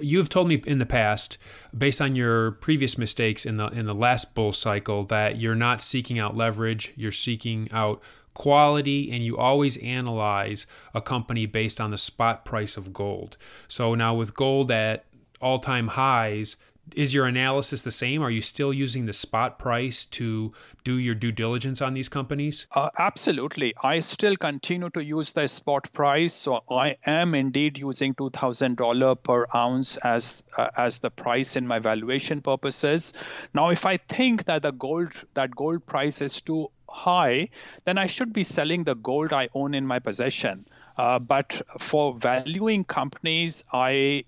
you 0.00 0.18
have 0.18 0.28
told 0.28 0.48
me 0.48 0.62
in 0.66 0.78
the 0.78 0.86
past, 0.86 1.38
based 1.76 2.00
on 2.00 2.16
your 2.16 2.52
previous 2.52 2.96
mistakes 2.98 3.44
in 3.44 3.56
the 3.56 3.66
in 3.68 3.86
the 3.86 3.94
last 3.94 4.34
bull 4.34 4.52
cycle, 4.52 5.04
that 5.04 5.38
you're 5.38 5.54
not 5.54 5.82
seeking 5.82 6.18
out 6.18 6.36
leverage, 6.36 6.92
you're 6.96 7.12
seeking 7.12 7.68
out 7.72 8.00
quality, 8.34 9.10
and 9.10 9.24
you 9.24 9.36
always 9.36 9.76
analyze 9.78 10.66
a 10.94 11.00
company 11.00 11.44
based 11.44 11.80
on 11.80 11.90
the 11.90 11.98
spot 11.98 12.44
price 12.44 12.76
of 12.76 12.92
gold. 12.92 13.36
So 13.66 13.94
now 13.94 14.14
with 14.14 14.34
gold 14.34 14.70
at 14.70 15.04
all-time 15.40 15.88
highs, 15.88 16.56
is 16.94 17.14
your 17.14 17.26
analysis 17.26 17.82
the 17.82 17.90
same? 17.90 18.22
Are 18.22 18.30
you 18.30 18.42
still 18.42 18.72
using 18.72 19.06
the 19.06 19.12
spot 19.12 19.58
price 19.58 20.04
to 20.06 20.52
do 20.84 20.98
your 20.98 21.14
due 21.14 21.32
diligence 21.32 21.80
on 21.80 21.94
these 21.94 22.08
companies? 22.08 22.66
Uh, 22.74 22.90
absolutely. 22.98 23.74
I 23.82 24.00
still 24.00 24.36
continue 24.36 24.90
to 24.90 25.04
use 25.04 25.32
the 25.32 25.46
spot 25.48 25.92
price. 25.92 26.32
So 26.32 26.62
I 26.70 26.96
am 27.06 27.34
indeed 27.34 27.78
using 27.78 28.14
$2,000 28.14 29.22
per 29.22 29.46
ounce 29.54 29.96
as 29.98 30.42
uh, 30.56 30.70
as 30.76 30.98
the 31.00 31.10
price 31.10 31.56
in 31.56 31.66
my 31.66 31.78
valuation 31.78 32.40
purposes. 32.40 33.12
Now, 33.54 33.70
if 33.70 33.86
I 33.86 33.96
think 33.96 34.44
that 34.44 34.62
the 34.62 34.72
gold 34.72 35.12
that 35.34 35.54
gold 35.54 35.86
price 35.86 36.20
is 36.20 36.40
too 36.40 36.70
high, 36.88 37.50
then 37.84 37.98
I 37.98 38.06
should 38.06 38.32
be 38.32 38.42
selling 38.42 38.84
the 38.84 38.94
gold 38.94 39.32
I 39.32 39.48
own 39.54 39.74
in 39.74 39.86
my 39.86 39.98
possession. 39.98 40.66
Uh, 40.96 41.18
but 41.18 41.62
for 41.78 42.14
valuing 42.14 42.82
companies, 42.84 43.64
I 43.72 44.24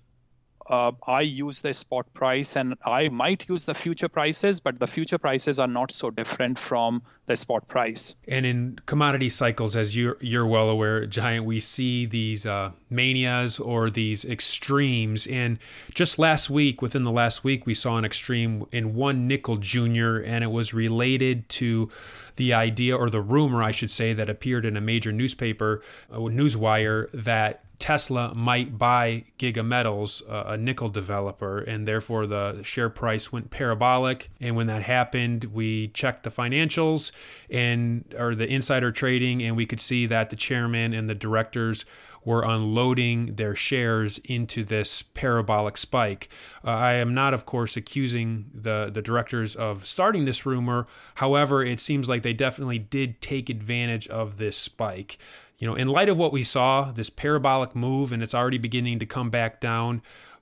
uh, 0.67 0.91
I 1.07 1.21
use 1.21 1.61
the 1.61 1.73
spot 1.73 2.11
price 2.13 2.55
and 2.55 2.75
I 2.85 3.09
might 3.09 3.47
use 3.47 3.65
the 3.65 3.73
future 3.73 4.09
prices, 4.09 4.59
but 4.59 4.79
the 4.79 4.87
future 4.87 5.17
prices 5.17 5.59
are 5.59 5.67
not 5.67 5.91
so 5.91 6.09
different 6.09 6.57
from 6.57 7.01
the 7.25 7.35
spot 7.35 7.67
price. 7.67 8.15
And 8.27 8.45
in 8.45 8.79
commodity 8.85 9.29
cycles, 9.29 9.75
as 9.75 9.95
you're, 9.95 10.17
you're 10.21 10.47
well 10.47 10.69
aware, 10.69 11.05
Jayant, 11.07 11.45
we 11.45 11.59
see 11.59 12.05
these 12.05 12.45
uh, 12.45 12.71
manias 12.89 13.59
or 13.59 13.89
these 13.89 14.25
extremes. 14.25 15.27
And 15.27 15.59
just 15.93 16.19
last 16.19 16.49
week, 16.49 16.81
within 16.81 17.03
the 17.03 17.11
last 17.11 17.43
week, 17.43 17.65
we 17.65 17.73
saw 17.73 17.97
an 17.97 18.05
extreme 18.05 18.65
in 18.71 18.93
one 18.93 19.27
nickel 19.27 19.57
junior, 19.57 20.17
and 20.17 20.43
it 20.43 20.51
was 20.51 20.73
related 20.73 21.49
to 21.49 21.89
the 22.35 22.53
idea 22.53 22.95
or 22.95 23.09
the 23.09 23.21
rumor, 23.21 23.61
I 23.61 23.71
should 23.71 23.91
say, 23.91 24.13
that 24.13 24.29
appeared 24.29 24.65
in 24.65 24.77
a 24.77 24.81
major 24.81 25.11
newspaper, 25.11 25.81
a 26.09 26.17
newswire, 26.17 27.09
that 27.13 27.63
Tesla 27.81 28.33
might 28.35 28.77
buy 28.77 29.25
Giga 29.39 29.65
Metals, 29.65 30.21
a 30.29 30.55
nickel 30.55 30.87
developer, 30.87 31.57
and 31.57 31.87
therefore 31.87 32.27
the 32.27 32.61
share 32.61 32.91
price 32.91 33.31
went 33.31 33.49
parabolic. 33.49 34.29
And 34.39 34.55
when 34.55 34.67
that 34.67 34.83
happened, 34.83 35.45
we 35.45 35.87
checked 35.89 36.21
the 36.23 36.29
financials 36.29 37.11
and 37.49 38.05
or 38.17 38.35
the 38.35 38.47
insider 38.47 38.91
trading, 38.91 39.41
and 39.41 39.57
we 39.57 39.65
could 39.65 39.81
see 39.81 40.05
that 40.05 40.29
the 40.29 40.35
chairman 40.35 40.93
and 40.93 41.09
the 41.09 41.15
directors 41.15 41.83
were 42.23 42.43
unloading 42.43 43.35
their 43.35 43.55
shares 43.55 44.19
into 44.19 44.63
this 44.63 45.01
parabolic 45.01 45.75
spike. 45.75 46.29
Uh, 46.63 46.69
I 46.69 46.93
am 46.93 47.15
not, 47.15 47.33
of 47.33 47.47
course, 47.47 47.75
accusing 47.75 48.45
the, 48.53 48.91
the 48.93 49.01
directors 49.01 49.55
of 49.55 49.85
starting 49.87 50.25
this 50.25 50.45
rumor. 50.45 50.85
However, 51.15 51.63
it 51.63 51.79
seems 51.79 52.07
like 52.07 52.21
they 52.21 52.33
definitely 52.33 52.77
did 52.77 53.21
take 53.21 53.49
advantage 53.49 54.07
of 54.07 54.37
this 54.37 54.55
spike 54.55 55.17
you 55.61 55.67
know, 55.67 55.75
in 55.75 55.87
light 55.87 56.09
of 56.09 56.17
what 56.17 56.33
we 56.33 56.41
saw, 56.41 56.91
this 56.91 57.11
parabolic 57.11 57.75
move, 57.75 58.11
and 58.11 58.23
it's 58.23 58.33
already 58.33 58.57
beginning 58.57 58.97
to 58.97 59.05
come 59.05 59.29
back 59.29 59.61
down. 59.61 60.01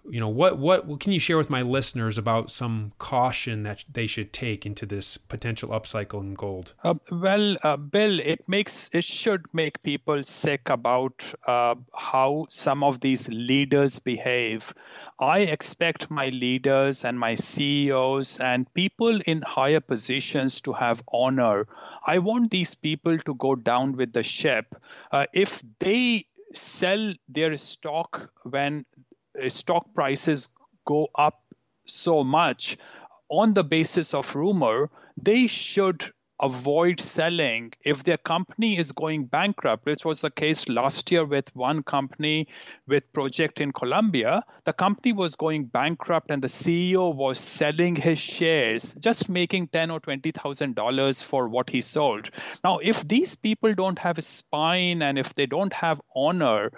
You 0.10 0.20
know, 0.20 0.30
what, 0.30 0.58
what 0.58 0.88
what 0.88 1.00
can 1.00 1.12
you 1.12 1.20
share 1.20 1.38
with 1.38 1.50
my 1.50 1.62
listeners 1.62 2.18
about 2.18 2.50
some 2.50 2.94
caution 2.98 3.64
that 3.64 3.84
they 3.92 4.08
should 4.08 4.34
take 4.34 4.66
into 4.66 4.86
this 4.86 5.18
potential 5.18 5.70
upcycle 5.70 6.22
in 6.22 6.34
gold? 6.34 6.74
Uh, 6.84 6.96
well, 7.12 7.58
uh, 7.64 7.78
Bill, 7.78 8.20
it 8.20 8.48
makes 8.48 8.90
it 8.94 9.04
should 9.04 9.46
make 9.54 9.84
people 9.84 10.24
sick 10.24 10.70
about 10.70 11.34
uh, 11.46 11.76
how 11.96 12.48
some 12.50 12.84
of 12.84 13.02
these 13.02 13.30
leaders 13.30 14.00
behave. 14.00 14.74
I 15.20 15.40
expect 15.40 16.10
my 16.10 16.30
leaders 16.30 17.06
and 17.06 17.20
my 17.20 17.36
CEOs 17.36 18.40
and 18.40 18.74
people 18.74 19.20
in 19.26 19.42
higher 19.42 19.82
positions 19.82 20.62
to 20.62 20.74
have 20.74 21.04
honor. 21.12 21.68
I 22.08 22.18
want 22.20 22.52
these 22.52 22.74
people 22.74 23.18
to 23.20 23.36
go 23.36 23.56
down 23.56 23.98
with 23.98 24.14
the 24.14 24.24
ship. 24.24 24.76
Uh, 25.12 25.26
if 25.34 25.62
they 25.80 26.26
sell 26.54 27.14
their 27.28 27.56
stock 27.56 28.32
when 28.44 28.86
stock 29.48 29.94
prices 29.94 30.56
go 30.86 31.08
up 31.16 31.42
so 31.86 32.24
much 32.24 32.78
on 33.30 33.54
the 33.54 33.64
basis 33.64 34.14
of 34.14 34.36
rumor, 34.36 34.90
they 35.16 35.48
should 35.48 36.12
avoid 36.42 37.00
selling 37.00 37.74
if 37.84 38.04
their 38.06 38.18
company 38.18 38.78
is 38.78 38.94
going 38.94 39.26
bankrupt 39.26 39.86
which 39.86 40.06
was 40.06 40.22
the 40.22 40.32
case 40.32 40.70
last 40.70 41.12
year 41.12 41.26
with 41.26 41.54
one 41.54 41.84
company 41.84 42.48
with 42.88 43.12
project 43.12 43.60
in 43.60 43.74
colombia. 43.74 44.42
The 44.64 44.72
company 44.72 45.12
was 45.12 45.36
going 45.36 45.66
bankrupt 45.66 46.32
and 46.32 46.42
the 46.42 46.48
ceo 46.48 47.14
was 47.14 47.40
selling 47.40 47.96
his 47.96 48.20
shares 48.20 48.94
just 48.96 49.28
making 49.28 49.68
10 49.68 49.92
or 49.92 50.00
20 50.00 50.32
thousand 50.32 50.76
dollars 50.76 51.22
for 51.22 51.50
what 51.50 51.70
he 51.70 51.82
sold. 51.82 52.30
Now 52.64 52.78
if 52.78 53.06
these 53.06 53.36
people 53.36 53.74
don't 53.74 54.00
have 54.00 54.18
a 54.18 54.22
spine 54.22 55.02
and 55.02 55.20
if 55.20 55.36
they 55.36 55.46
don't 55.46 55.74
have 55.74 56.02
honor 56.16 56.72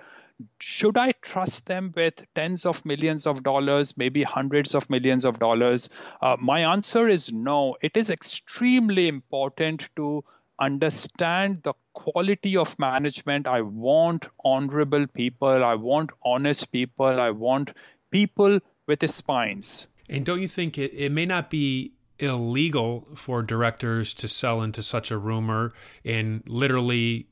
should 0.59 0.97
I 0.97 1.11
trust 1.21 1.67
them 1.67 1.93
with 1.95 2.23
tens 2.35 2.65
of 2.65 2.85
millions 2.85 3.25
of 3.25 3.43
dollars, 3.43 3.97
maybe 3.97 4.23
hundreds 4.23 4.75
of 4.75 4.89
millions 4.89 5.25
of 5.25 5.39
dollars? 5.39 5.89
Uh, 6.21 6.37
my 6.39 6.61
answer 6.61 7.07
is 7.07 7.31
no. 7.31 7.77
It 7.81 7.97
is 7.97 8.09
extremely 8.09 9.07
important 9.07 9.89
to 9.95 10.23
understand 10.59 11.63
the 11.63 11.73
quality 11.93 12.55
of 12.55 12.77
management. 12.77 13.47
I 13.47 13.61
want 13.61 14.27
honorable 14.45 15.07
people, 15.07 15.63
I 15.63 15.75
want 15.75 16.11
honest 16.23 16.71
people, 16.71 17.05
I 17.05 17.31
want 17.31 17.73
people 18.11 18.59
with 18.87 19.09
spines. 19.09 19.87
And 20.09 20.25
don't 20.25 20.41
you 20.41 20.47
think 20.47 20.77
it, 20.77 20.93
it 20.93 21.11
may 21.11 21.25
not 21.25 21.49
be 21.49 21.93
illegal 22.19 23.07
for 23.15 23.41
directors 23.41 24.13
to 24.13 24.27
sell 24.27 24.61
into 24.61 24.83
such 24.83 25.09
a 25.09 25.17
rumor 25.17 25.73
and 26.05 26.43
literally 26.45 27.27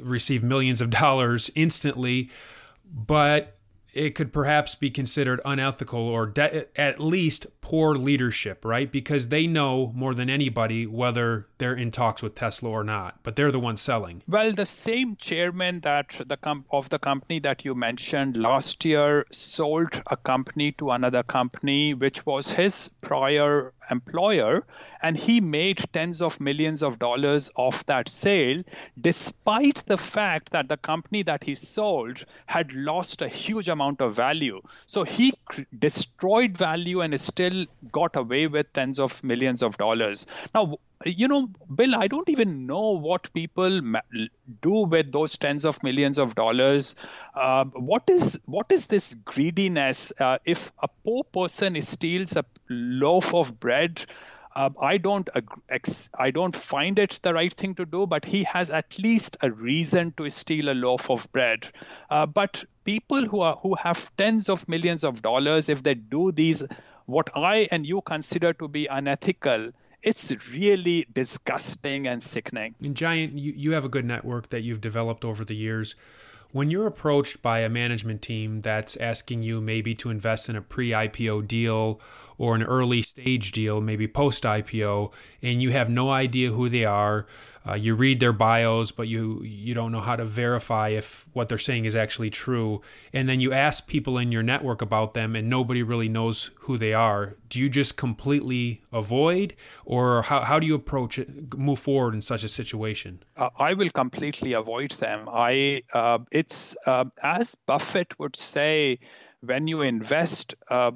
receive 0.00 0.42
millions 0.42 0.80
of 0.80 0.90
dollars 0.90 1.50
instantly, 1.54 2.30
but 2.84 3.56
it 3.94 4.14
could 4.14 4.32
perhaps 4.32 4.74
be 4.74 4.90
considered 4.90 5.40
unethical 5.44 6.00
or 6.00 6.26
de- 6.26 6.66
at 6.80 7.00
least 7.00 7.46
poor 7.60 7.94
leadership, 7.94 8.64
right? 8.64 8.90
Because 8.90 9.28
they 9.28 9.46
know 9.46 9.92
more 9.94 10.14
than 10.14 10.30
anybody 10.30 10.86
whether 10.86 11.46
they're 11.58 11.74
in 11.74 11.90
talks 11.90 12.22
with 12.22 12.34
Tesla 12.34 12.70
or 12.70 12.84
not, 12.84 13.18
but 13.22 13.36
they're 13.36 13.52
the 13.52 13.60
ones 13.60 13.80
selling. 13.80 14.22
Well, 14.28 14.52
the 14.52 14.66
same 14.66 15.16
chairman 15.16 15.80
that 15.80 16.20
the 16.26 16.38
of 16.70 16.88
the 16.88 16.98
company 16.98 17.38
that 17.40 17.64
you 17.64 17.74
mentioned 17.74 18.36
last 18.36 18.84
year 18.84 19.26
sold 19.30 20.02
a 20.10 20.16
company 20.16 20.72
to 20.72 20.90
another 20.90 21.22
company, 21.22 21.94
which 21.94 22.24
was 22.26 22.52
his 22.52 22.88
prior 23.00 23.72
employer, 23.90 24.64
and 25.02 25.16
he 25.16 25.40
made 25.40 25.84
tens 25.92 26.22
of 26.22 26.40
millions 26.40 26.82
of 26.82 26.98
dollars 26.98 27.50
off 27.56 27.84
that 27.86 28.08
sale, 28.08 28.62
despite 29.00 29.82
the 29.86 29.96
fact 29.96 30.50
that 30.50 30.68
the 30.68 30.76
company 30.76 31.22
that 31.22 31.44
he 31.44 31.54
sold 31.54 32.24
had 32.46 32.72
lost 32.74 33.22
a 33.22 33.28
huge 33.28 33.68
amount 33.68 33.81
of 33.90 34.14
value. 34.14 34.60
So 34.86 35.04
he 35.04 35.32
cr- 35.46 35.62
destroyed 35.78 36.56
value 36.56 37.00
and 37.00 37.18
still 37.18 37.66
got 37.90 38.14
away 38.16 38.46
with 38.46 38.72
tens 38.72 38.98
of 38.98 39.22
millions 39.22 39.62
of 39.62 39.76
dollars. 39.76 40.26
Now, 40.54 40.78
you 41.04 41.26
know, 41.26 41.48
Bill, 41.74 41.96
I 41.96 42.06
don't 42.06 42.28
even 42.28 42.66
know 42.66 42.92
what 42.92 43.32
people 43.32 43.80
do 44.60 44.86
with 44.86 45.12
those 45.12 45.36
tens 45.36 45.64
of 45.64 45.82
millions 45.82 46.18
of 46.18 46.34
dollars. 46.34 46.94
Uh, 47.34 47.64
what 47.64 48.08
is 48.08 48.40
what 48.46 48.70
is 48.70 48.86
this 48.86 49.14
greediness? 49.14 50.12
Uh, 50.20 50.38
if 50.44 50.70
a 50.82 50.88
poor 51.04 51.24
person 51.24 51.80
steals 51.82 52.36
a 52.36 52.44
loaf 52.68 53.34
of 53.34 53.58
bread, 53.58 54.04
uh, 54.54 54.70
I 54.80 54.98
don't 54.98 55.28
ex- 55.68 56.10
I 56.18 56.30
don't 56.30 56.54
find 56.54 56.98
it 56.98 57.18
the 57.22 57.34
right 57.34 57.52
thing 57.52 57.74
to 57.76 57.86
do, 57.86 58.06
but 58.06 58.24
he 58.24 58.44
has 58.44 58.70
at 58.70 58.98
least 58.98 59.36
a 59.42 59.50
reason 59.50 60.12
to 60.16 60.28
steal 60.30 60.70
a 60.70 60.74
loaf 60.74 61.10
of 61.10 61.30
bread. 61.32 61.68
Uh, 62.10 62.26
but 62.26 62.64
people 62.84 63.24
who 63.26 63.40
are 63.40 63.56
who 63.56 63.74
have 63.74 64.14
tens 64.16 64.48
of 64.48 64.68
millions 64.68 65.04
of 65.04 65.22
dollars, 65.22 65.68
if 65.68 65.82
they 65.82 65.94
do 65.94 66.32
these, 66.32 66.62
what 67.06 67.30
I 67.34 67.68
and 67.70 67.86
you 67.86 68.02
consider 68.02 68.52
to 68.54 68.68
be 68.68 68.86
unethical, 68.86 69.70
it's 70.02 70.32
really 70.52 71.06
disgusting 71.12 72.06
and 72.06 72.22
sickening. 72.22 72.74
And 72.82 72.94
Jayant, 72.94 73.32
you, 73.34 73.52
you 73.56 73.72
have 73.72 73.84
a 73.84 73.88
good 73.88 74.04
network 74.04 74.50
that 74.50 74.62
you've 74.62 74.80
developed 74.80 75.24
over 75.24 75.44
the 75.44 75.56
years. 75.56 75.94
When 76.50 76.70
you're 76.70 76.86
approached 76.86 77.40
by 77.40 77.60
a 77.60 77.70
management 77.70 78.20
team 78.20 78.60
that's 78.60 78.96
asking 78.98 79.42
you 79.42 79.62
maybe 79.62 79.94
to 79.94 80.10
invest 80.10 80.50
in 80.50 80.56
a 80.56 80.60
pre 80.60 80.90
IPO 80.90 81.48
deal 81.48 81.98
or 82.42 82.56
an 82.56 82.64
early 82.64 83.02
stage 83.02 83.52
deal, 83.52 83.80
maybe 83.80 84.08
post 84.08 84.42
IPO, 84.42 85.12
and 85.42 85.62
you 85.62 85.70
have 85.70 85.88
no 85.88 86.10
idea 86.10 86.50
who 86.50 86.68
they 86.68 86.84
are, 86.84 87.24
uh, 87.64 87.74
you 87.74 87.94
read 87.94 88.18
their 88.18 88.32
bios, 88.32 88.90
but 88.90 89.06
you 89.06 89.40
you 89.44 89.74
don't 89.74 89.92
know 89.92 90.00
how 90.00 90.16
to 90.16 90.24
verify 90.24 90.88
if 90.88 91.28
what 91.34 91.48
they're 91.48 91.56
saying 91.56 91.84
is 91.84 91.94
actually 91.94 92.30
true. 92.30 92.80
And 93.12 93.28
then 93.28 93.40
you 93.40 93.52
ask 93.52 93.86
people 93.86 94.18
in 94.18 94.32
your 94.32 94.42
network 94.42 94.82
about 94.82 95.14
them, 95.14 95.36
and 95.36 95.48
nobody 95.48 95.84
really 95.84 96.08
knows 96.08 96.50
who 96.62 96.76
they 96.78 96.92
are. 96.92 97.36
Do 97.48 97.60
you 97.60 97.68
just 97.68 97.96
completely 97.96 98.82
avoid, 98.92 99.54
or 99.84 100.22
how 100.22 100.40
how 100.40 100.58
do 100.58 100.66
you 100.66 100.74
approach 100.74 101.20
it, 101.20 101.56
move 101.56 101.78
forward 101.78 102.12
in 102.12 102.22
such 102.22 102.42
a 102.42 102.48
situation? 102.48 103.22
Uh, 103.36 103.50
I 103.56 103.74
will 103.74 103.90
completely 103.90 104.54
avoid 104.54 104.90
them. 104.92 105.28
I 105.32 105.82
uh, 105.94 106.18
it's 106.32 106.76
uh, 106.88 107.04
as 107.22 107.54
Buffett 107.54 108.18
would 108.18 108.34
say, 108.34 108.98
when 109.42 109.68
you 109.68 109.82
invest 109.82 110.56
uh, 110.70 110.90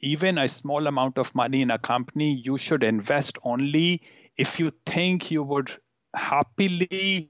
even 0.00 0.38
a 0.38 0.48
small 0.48 0.86
amount 0.86 1.18
of 1.18 1.34
money 1.34 1.62
in 1.62 1.70
a 1.70 1.78
company, 1.78 2.34
you 2.44 2.58
should 2.58 2.82
invest 2.82 3.38
only 3.44 4.02
if 4.36 4.58
you 4.58 4.72
think 4.86 5.30
you 5.30 5.42
would 5.42 5.70
happily 6.14 7.28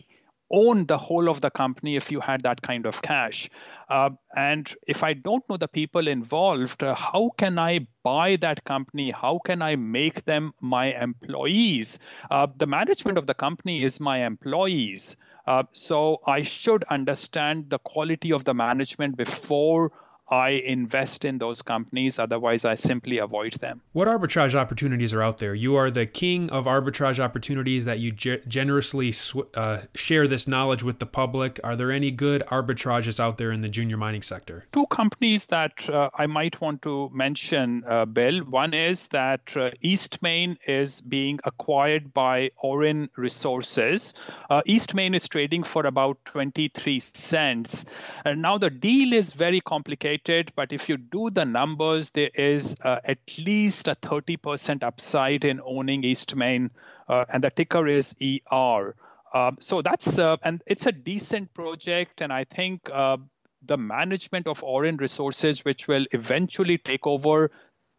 own 0.51 0.85
the 0.87 0.99
whole 0.99 1.29
of 1.29 1.41
the 1.41 1.51
company 1.51 1.97
if 1.97 2.11
you 2.11 2.21
had 2.21 2.43
that 2.43 2.61
kind 2.63 2.87
of 2.87 3.01
cash. 3.03 3.49
Uh, 3.89 4.11
and 4.37 4.75
if 4.87 5.05
I 5.05 5.13
don't 5.13 5.49
know 5.49 5.57
the 5.57 5.69
people 5.69 6.09
involved, 6.09 6.83
uh, 6.83 6.95
how 6.95 7.31
can 7.39 7.59
I 7.59 7.87
buy 8.03 8.37
that 8.37 8.65
company? 8.65 9.11
How 9.11 9.39
can 9.45 9.63
I 9.63 9.77
make 9.77 10.25
them 10.25 10.53
my 10.61 10.93
employees? 10.95 12.01
Uh, 12.31 12.49
the 12.57 12.67
management 12.67 13.19
of 13.19 13.27
the 13.27 13.35
company 13.35 13.83
is 13.83 14.01
my 14.01 14.25
employees. 14.25 15.17
Uh, 15.47 15.63
so 15.73 16.21
I 16.27 16.43
should 16.43 16.85
understand 16.85 17.71
the 17.71 17.79
quality 17.79 18.33
of 18.33 18.45
the 18.45 18.55
management 18.55 19.17
before 19.17 19.93
I 20.31 20.51
invest 20.51 21.25
in 21.25 21.39
those 21.39 21.61
companies. 21.61 22.19
Otherwise, 22.19 22.65
I 22.65 22.75
simply 22.75 23.19
avoid 23.19 23.55
them. 23.55 23.81
What 23.93 24.07
arbitrage 24.07 24.55
opportunities 24.55 25.13
are 25.13 25.23
out 25.23 25.39
there? 25.39 25.55
You 25.55 25.75
are 25.75 25.91
the 25.91 26.07
king 26.07 26.49
of 26.51 26.67
arbitrage 26.67 27.19
opportunities 27.19 27.85
that 27.85 27.99
you 27.99 28.13
ge- 28.13 28.47
generously 28.47 29.11
sw- 29.11 29.51
uh, 29.55 29.83
share 29.95 30.29
this 30.29 30.47
knowledge 30.47 30.85
with 30.85 31.01
the 31.01 31.07
public. 31.07 31.59
Are 31.65 31.75
there 31.75 31.91
any 31.91 32.13
good 32.13 32.43
arbitrages 32.47 33.19
out 33.19 33.39
there 33.39 33.51
in 33.51 33.61
the 33.61 33.69
junior 33.69 33.97
mining 33.97 34.23
sector? 34.23 34.67
Two 34.73 34.87
companies 34.87 35.47
that 35.47 35.91
uh, 35.91 36.11
I 36.15 36.27
might 36.27 36.61
want 36.61 36.83
to 36.83 37.11
mention, 37.13 37.83
uh, 37.87 38.05
Bill. 38.05 38.39
One 38.45 38.73
is 38.73 39.09
that 39.09 39.57
uh, 39.57 39.73
Eastmain 39.83 40.57
is 40.67 41.01
being 41.01 41.41
acquired 41.45 42.15
by 42.15 42.51
Auryn 42.63 43.09
Resources. 43.17 44.31
Uh, 44.49 44.63
Eastmain 44.69 45.17
is 45.17 45.27
trading 45.27 45.65
for 45.65 45.87
about 45.87 46.25
23 46.27 47.01
cents. 47.01 47.87
And 48.25 48.43
now 48.43 48.57
the 48.59 48.71
deal 48.71 49.13
is 49.13 49.33
very 49.33 49.61
complicated 49.61 50.20
but 50.55 50.73
if 50.73 50.89
you 50.89 50.97
do 50.97 51.31
the 51.31 51.45
numbers, 51.45 52.11
there 52.11 52.31
is 52.35 52.77
uh, 52.85 53.01
at 53.05 53.19
least 53.39 53.89
a 53.89 53.95
30% 53.95 54.85
upside 54.85 55.45
in 55.45 55.61
owning 55.65 56.03
Eastmain, 56.03 56.71
uh, 57.09 57.25
and 57.33 57.45
the 57.45 57.51
ticker 57.51 57.87
is 57.87 58.15
ER. 58.23 58.95
Um, 59.33 59.57
so 59.61 59.83
that's 59.83 60.19
uh, 60.19 60.37
and 60.45 60.63
it's 60.67 60.87
a 60.87 60.93
decent 60.93 61.55
project, 61.55 62.21
and 62.21 62.33
I 62.33 62.45
think 62.45 62.91
uh, 62.93 63.17
the 63.63 63.77
management 63.77 64.47
of 64.47 64.61
Auryn 64.63 65.01
Resources, 65.01 65.65
which 65.65 65.87
will 65.87 66.07
eventually 66.13 66.79
take 66.79 67.07
over 67.07 67.51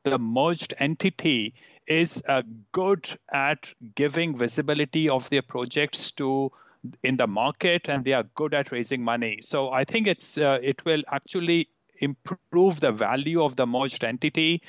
the 0.04 0.20
merged 0.20 0.74
entity, 0.80 1.54
is 1.88 2.24
uh, 2.28 2.42
good 2.72 3.08
at 3.32 3.74
giving 3.96 4.38
visibility 4.38 5.10
of 5.10 5.30
their 5.30 5.42
projects 5.42 6.12
to 6.14 6.52
in 7.04 7.18
the 7.18 7.28
market 7.28 7.90
and 7.90 8.04
they 8.04 8.14
are 8.14 8.24
good 8.36 8.54
at 8.54 8.72
raising 8.72 9.04
money 9.04 9.40
so 9.42 9.70
i 9.70 9.84
think 9.84 10.08
it's 10.08 10.38
uh, 10.40 10.58
it 10.64 10.84
will 10.84 11.04
actually 11.12 11.68
improve 12.02 12.80
the 12.80 12.92
value 12.92 13.44
of 13.44 13.56
the 13.56 13.66
merged 13.66 14.04
entity. 14.04 14.62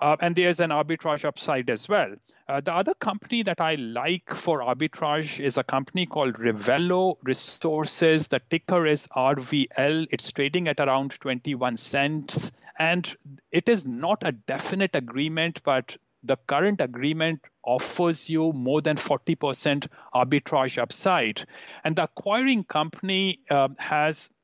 Uh, 0.00 0.16
and 0.20 0.36
there's 0.36 0.60
an 0.60 0.70
arbitrage 0.70 1.24
upside 1.24 1.68
as 1.68 1.88
well. 1.88 2.14
Uh, 2.48 2.60
the 2.60 2.72
other 2.72 2.94
company 2.94 3.42
that 3.42 3.60
I 3.60 3.74
like 3.74 4.32
for 4.32 4.60
arbitrage 4.60 5.38
is 5.44 5.58
a 5.58 5.64
company 5.64 6.06
called 6.06 6.36
Revelo 6.36 7.16
Resources. 7.24 8.28
The 8.28 8.40
ticker 8.48 8.86
is 8.86 9.06
RVL. 9.08 10.06
It's 10.10 10.30
trading 10.32 10.68
at 10.68 10.80
around 10.80 11.18
21 11.20 11.76
cents. 11.76 12.52
And 12.78 13.14
it 13.50 13.68
is 13.68 13.86
not 13.86 14.22
a 14.24 14.32
definite 14.32 14.94
agreement, 14.94 15.62
but 15.64 15.96
the 16.22 16.36
current 16.46 16.80
agreement 16.80 17.40
offers 17.64 18.30
you 18.30 18.52
more 18.52 18.80
than 18.80 18.96
40% 18.96 19.88
arbitrage 20.14 20.78
upside. 20.78 21.44
And 21.84 21.96
the 21.96 22.04
acquiring 22.04 22.64
company 22.64 23.40
uh, 23.50 23.68
has 23.78 24.34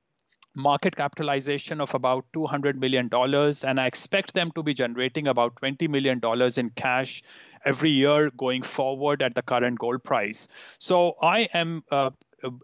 market 0.55 0.97
capitalization 0.97 1.81
of 1.81 1.95
about 1.95 2.25
$200 2.33 2.77
million, 2.77 3.09
and 3.13 3.81
I 3.81 3.87
expect 3.87 4.35
them 4.35 4.51
to 4.53 4.63
be 4.63 4.75
generating 4.75 5.27
about 5.27 5.55
$20 5.57 5.89
million 5.89 6.21
in 6.57 6.71
cash 6.71 7.23
every 7.65 7.91
year 7.91 8.31
going 8.31 8.63
forward 8.63 9.23
at 9.23 9.35
the 9.35 9.43
current 9.43 9.79
gold 9.79 10.05
price. 10.05 10.49
So 10.79 11.15
I 11.23 11.49
am 11.55 11.83
uh, 11.91 12.11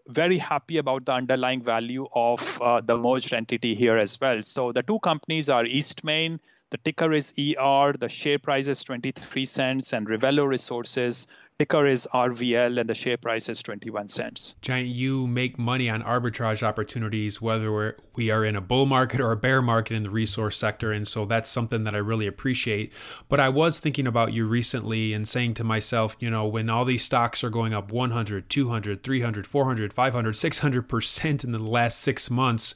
very 0.07 0.37
happy 0.37 0.77
about 0.77 1.05
the 1.05 1.13
underlying 1.13 1.61
value 1.61 2.07
of 2.13 2.61
uh, 2.61 2.81
the 2.81 2.97
merged 2.97 3.33
entity 3.33 3.75
here 3.75 3.97
as 3.97 4.19
well. 4.21 4.41
So 4.41 4.71
the 4.71 4.83
two 4.83 4.99
companies 4.99 5.49
are 5.49 5.63
Eastmain, 5.63 6.39
the 6.69 6.77
ticker 6.77 7.11
is 7.13 7.33
ER, 7.37 7.93
the 7.99 8.07
share 8.07 8.39
price 8.39 8.67
is 8.67 8.83
23 8.83 9.43
cents, 9.45 9.91
and 9.91 10.07
Revelo 10.07 10.47
Resources, 10.47 11.27
ticker 11.61 11.85
is 11.85 12.07
RVL 12.11 12.79
and 12.79 12.89
the 12.89 12.95
share 12.95 13.17
price 13.17 13.47
is 13.47 13.61
21 13.61 14.07
cents. 14.07 14.55
Jayant, 14.63 14.91
you 14.91 15.27
make 15.27 15.59
money 15.59 15.91
on 15.91 16.01
arbitrage 16.01 16.63
opportunities, 16.63 17.39
whether 17.39 17.95
we 18.15 18.31
are 18.31 18.43
in 18.43 18.55
a 18.55 18.61
bull 18.61 18.87
market 18.87 19.21
or 19.21 19.31
a 19.31 19.37
bear 19.37 19.61
market 19.61 19.93
in 19.93 20.01
the 20.01 20.09
resource 20.09 20.57
sector. 20.57 20.91
And 20.91 21.07
so 21.07 21.25
that's 21.25 21.47
something 21.47 21.83
that 21.83 21.93
I 21.93 21.99
really 21.99 22.25
appreciate. 22.25 22.91
But 23.29 23.39
I 23.39 23.49
was 23.49 23.79
thinking 23.79 24.07
about 24.07 24.33
you 24.33 24.47
recently 24.47 25.13
and 25.13 25.27
saying 25.27 25.53
to 25.55 25.63
myself, 25.63 26.17
you 26.19 26.31
know, 26.31 26.47
when 26.47 26.67
all 26.67 26.83
these 26.83 27.03
stocks 27.03 27.43
are 27.43 27.51
going 27.51 27.75
up 27.75 27.91
100, 27.91 28.49
200, 28.49 29.03
300, 29.03 29.45
400, 29.45 29.93
500, 29.93 30.33
600% 30.33 31.43
in 31.43 31.51
the 31.51 31.59
last 31.59 31.99
six 31.99 32.31
months, 32.31 32.73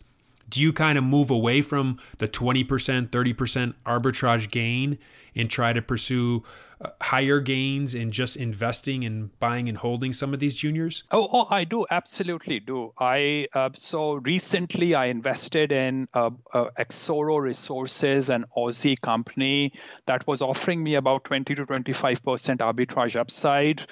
do 0.48 0.62
you 0.62 0.72
kind 0.72 1.00
of 1.00 1.04
move 1.04 1.32
away 1.32 1.64
from 1.64 1.98
the 2.20 2.28
20%, 2.28 2.68
30% 3.10 3.74
arbitrage 3.84 4.52
gain 4.52 5.00
and 5.36 5.50
try 5.50 5.74
to 5.74 5.82
pursue 5.82 6.44
higher 7.02 7.40
gains 7.40 7.96
in 7.96 8.12
just 8.12 8.38
investing 8.38 9.04
and 9.04 9.38
buying 9.40 9.70
and 9.70 9.78
holding 9.78 10.14
some 10.14 10.34
of 10.34 10.40
these 10.40 10.56
juniors? 10.56 11.04
Oh, 11.12 11.28
oh 11.32 11.48
I 11.50 11.64
do 11.64 11.86
absolutely 11.90 12.60
do. 12.60 12.94
I 12.98 13.48
uh, 13.54 13.70
so 13.74 14.14
recently 14.16 14.96
I 14.96 15.06
invested 15.06 15.72
in 15.72 16.08
uh, 16.14 16.32
uh, 16.54 16.66
Exore 16.78 17.42
Resources, 17.42 18.30
an 18.30 18.46
Aussie 18.58 19.00
company 19.00 19.74
that 20.06 20.26
was 20.28 20.42
offering 20.42 20.84
me 20.84 20.96
about 20.96 21.26
20 21.26 21.56
to 21.56 21.66
25 21.66 22.24
percent 22.24 22.60
arbitrage 22.62 23.16
upside. 23.16 23.84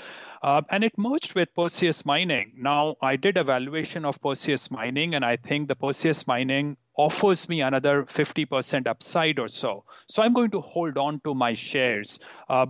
Uh, 0.44 0.62
and 0.70 0.84
it 0.84 0.92
merged 0.98 1.36
with 1.36 1.54
Perseus 1.56 2.06
Mining. 2.06 2.52
Now, 2.58 2.98
I 3.02 3.16
did 3.16 3.38
a 3.38 3.46
valuation 3.46 4.04
of 4.04 4.22
Perseus 4.22 4.70
Mining, 4.70 5.16
and 5.16 5.24
I 5.24 5.38
think 5.38 5.70
the 5.70 5.76
Perseus 5.76 6.28
Mining 6.28 6.76
offers 6.98 7.48
me 7.48 7.62
another 7.62 8.04
50% 8.04 8.88
upside 8.88 9.40
or 9.40 9.48
so. 9.48 9.86
So 10.08 10.22
I'm 10.22 10.34
going 10.34 10.52
to 10.52 10.60
hold 10.60 10.98
on 10.98 11.22
to 11.22 11.34
my 11.34 11.54
shares. 11.54 12.20
Uh, 12.50 12.68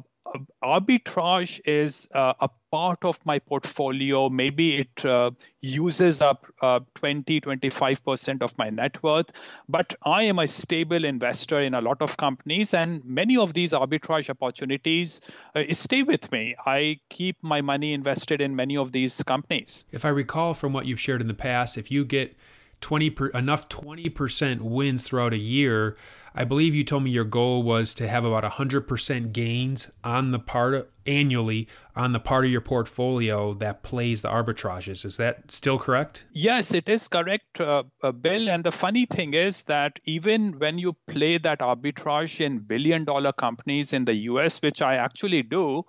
arbitrage 0.64 1.60
is 1.66 2.10
uh, 2.16 2.34
a 2.40 2.50
part 2.72 3.04
of 3.04 3.24
my 3.26 3.40
portfolio. 3.40 4.30
Maybe 4.30 4.78
it 4.78 5.06
uh, 5.06 5.32
uses 5.62 6.22
up 6.22 6.48
uh, 6.62 6.80
20, 6.96 7.42
25% 7.42 8.42
of 8.42 8.58
my 8.58 8.70
net 8.70 9.02
worth, 9.04 9.32
but 9.68 9.94
I 10.04 10.24
am 10.24 10.40
a 10.40 10.48
stable 10.48 11.06
investor 11.06 11.62
in 11.62 11.74
a 11.74 11.82
lot 11.82 12.02
of 12.02 12.18
companies, 12.18 12.74
and 12.74 13.04
many 13.06 13.38
of 13.38 13.54
these 13.54 13.74
arbitrage 13.74 14.30
opportunities 14.30 15.22
uh, 15.56 15.64
stay 15.72 16.04
with 16.04 16.32
me. 16.32 16.56
I 16.66 17.00
keep 17.10 17.44
my 17.44 17.62
money 17.62 17.94
invested 17.94 18.42
in 18.42 18.56
many 18.56 18.78
of 18.78 18.92
these 18.92 19.22
companies. 19.24 19.86
If 19.92 20.06
I 20.06 20.10
recall 20.10 20.54
from 20.54 20.74
what 20.74 20.86
you've 20.86 21.00
shared 21.00 21.22
in 21.22 21.28
the 21.28 21.34
past, 21.34 21.78
if 21.78 21.92
you 21.92 22.06
get 22.06 22.36
20 22.82 23.10
per, 23.12 23.28
enough 23.28 23.70
20% 23.70 24.62
wins 24.62 25.04
throughout 25.04 25.34
a 25.34 25.38
year, 25.38 25.96
I 26.36 26.46
believe 26.46 26.74
you 26.74 26.84
told 26.84 27.04
me 27.04 27.12
your 27.12 27.26
goal 27.26 27.62
was 27.62 27.94
to 27.96 28.08
have 28.08 28.26
about 28.26 28.44
100% 28.44 29.34
gains 29.34 29.92
on 30.04 30.32
the 30.32 30.40
part 30.40 30.74
of, 30.74 30.88
annually 31.06 31.68
on 31.96 32.12
the 32.12 32.20
part 32.20 32.46
of 32.46 32.52
your 32.52 32.62
portfolio 32.62 33.54
that 33.56 33.84
plays 33.84 34.24
the 34.24 34.30
arbitrages. 34.30 35.06
Is 35.06 35.18
that 35.18 35.52
still 35.52 35.78
correct? 35.78 36.26
Yes, 36.32 36.74
it 36.74 36.90
is 36.90 37.08
correct, 37.08 37.62
uh, 37.62 37.84
uh, 38.02 38.12
Bill. 38.12 38.50
And 38.50 38.64
the 38.64 38.72
funny 38.72 39.06
thing 39.06 39.36
is 39.36 39.64
that 39.64 40.00
even 40.06 40.58
when 40.58 40.80
you 40.80 40.94
play 41.06 41.38
that 41.38 41.60
arbitrage 41.60 42.42
in 42.42 42.60
billion 42.60 43.04
dollar 43.04 43.32
companies 43.32 43.94
in 43.94 44.06
the 44.06 44.16
US, 44.32 44.62
which 44.62 44.82
I 44.82 44.96
actually 44.96 45.44
do, 45.44 45.84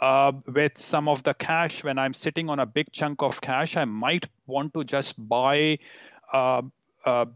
uh, 0.00 0.32
with 0.46 0.78
some 0.78 1.08
of 1.08 1.24
the 1.24 1.34
cash, 1.34 1.82
when 1.82 1.98
I'm 1.98 2.14
sitting 2.14 2.48
on 2.48 2.60
a 2.60 2.66
big 2.66 2.92
chunk 2.92 3.22
of 3.22 3.40
cash, 3.40 3.76
I 3.76 3.84
might 3.86 4.26
want 4.46 4.72
to 4.74 4.84
just 4.84 5.28
buy 5.28 5.78
uh, 6.32 6.62
uh, 7.04 7.26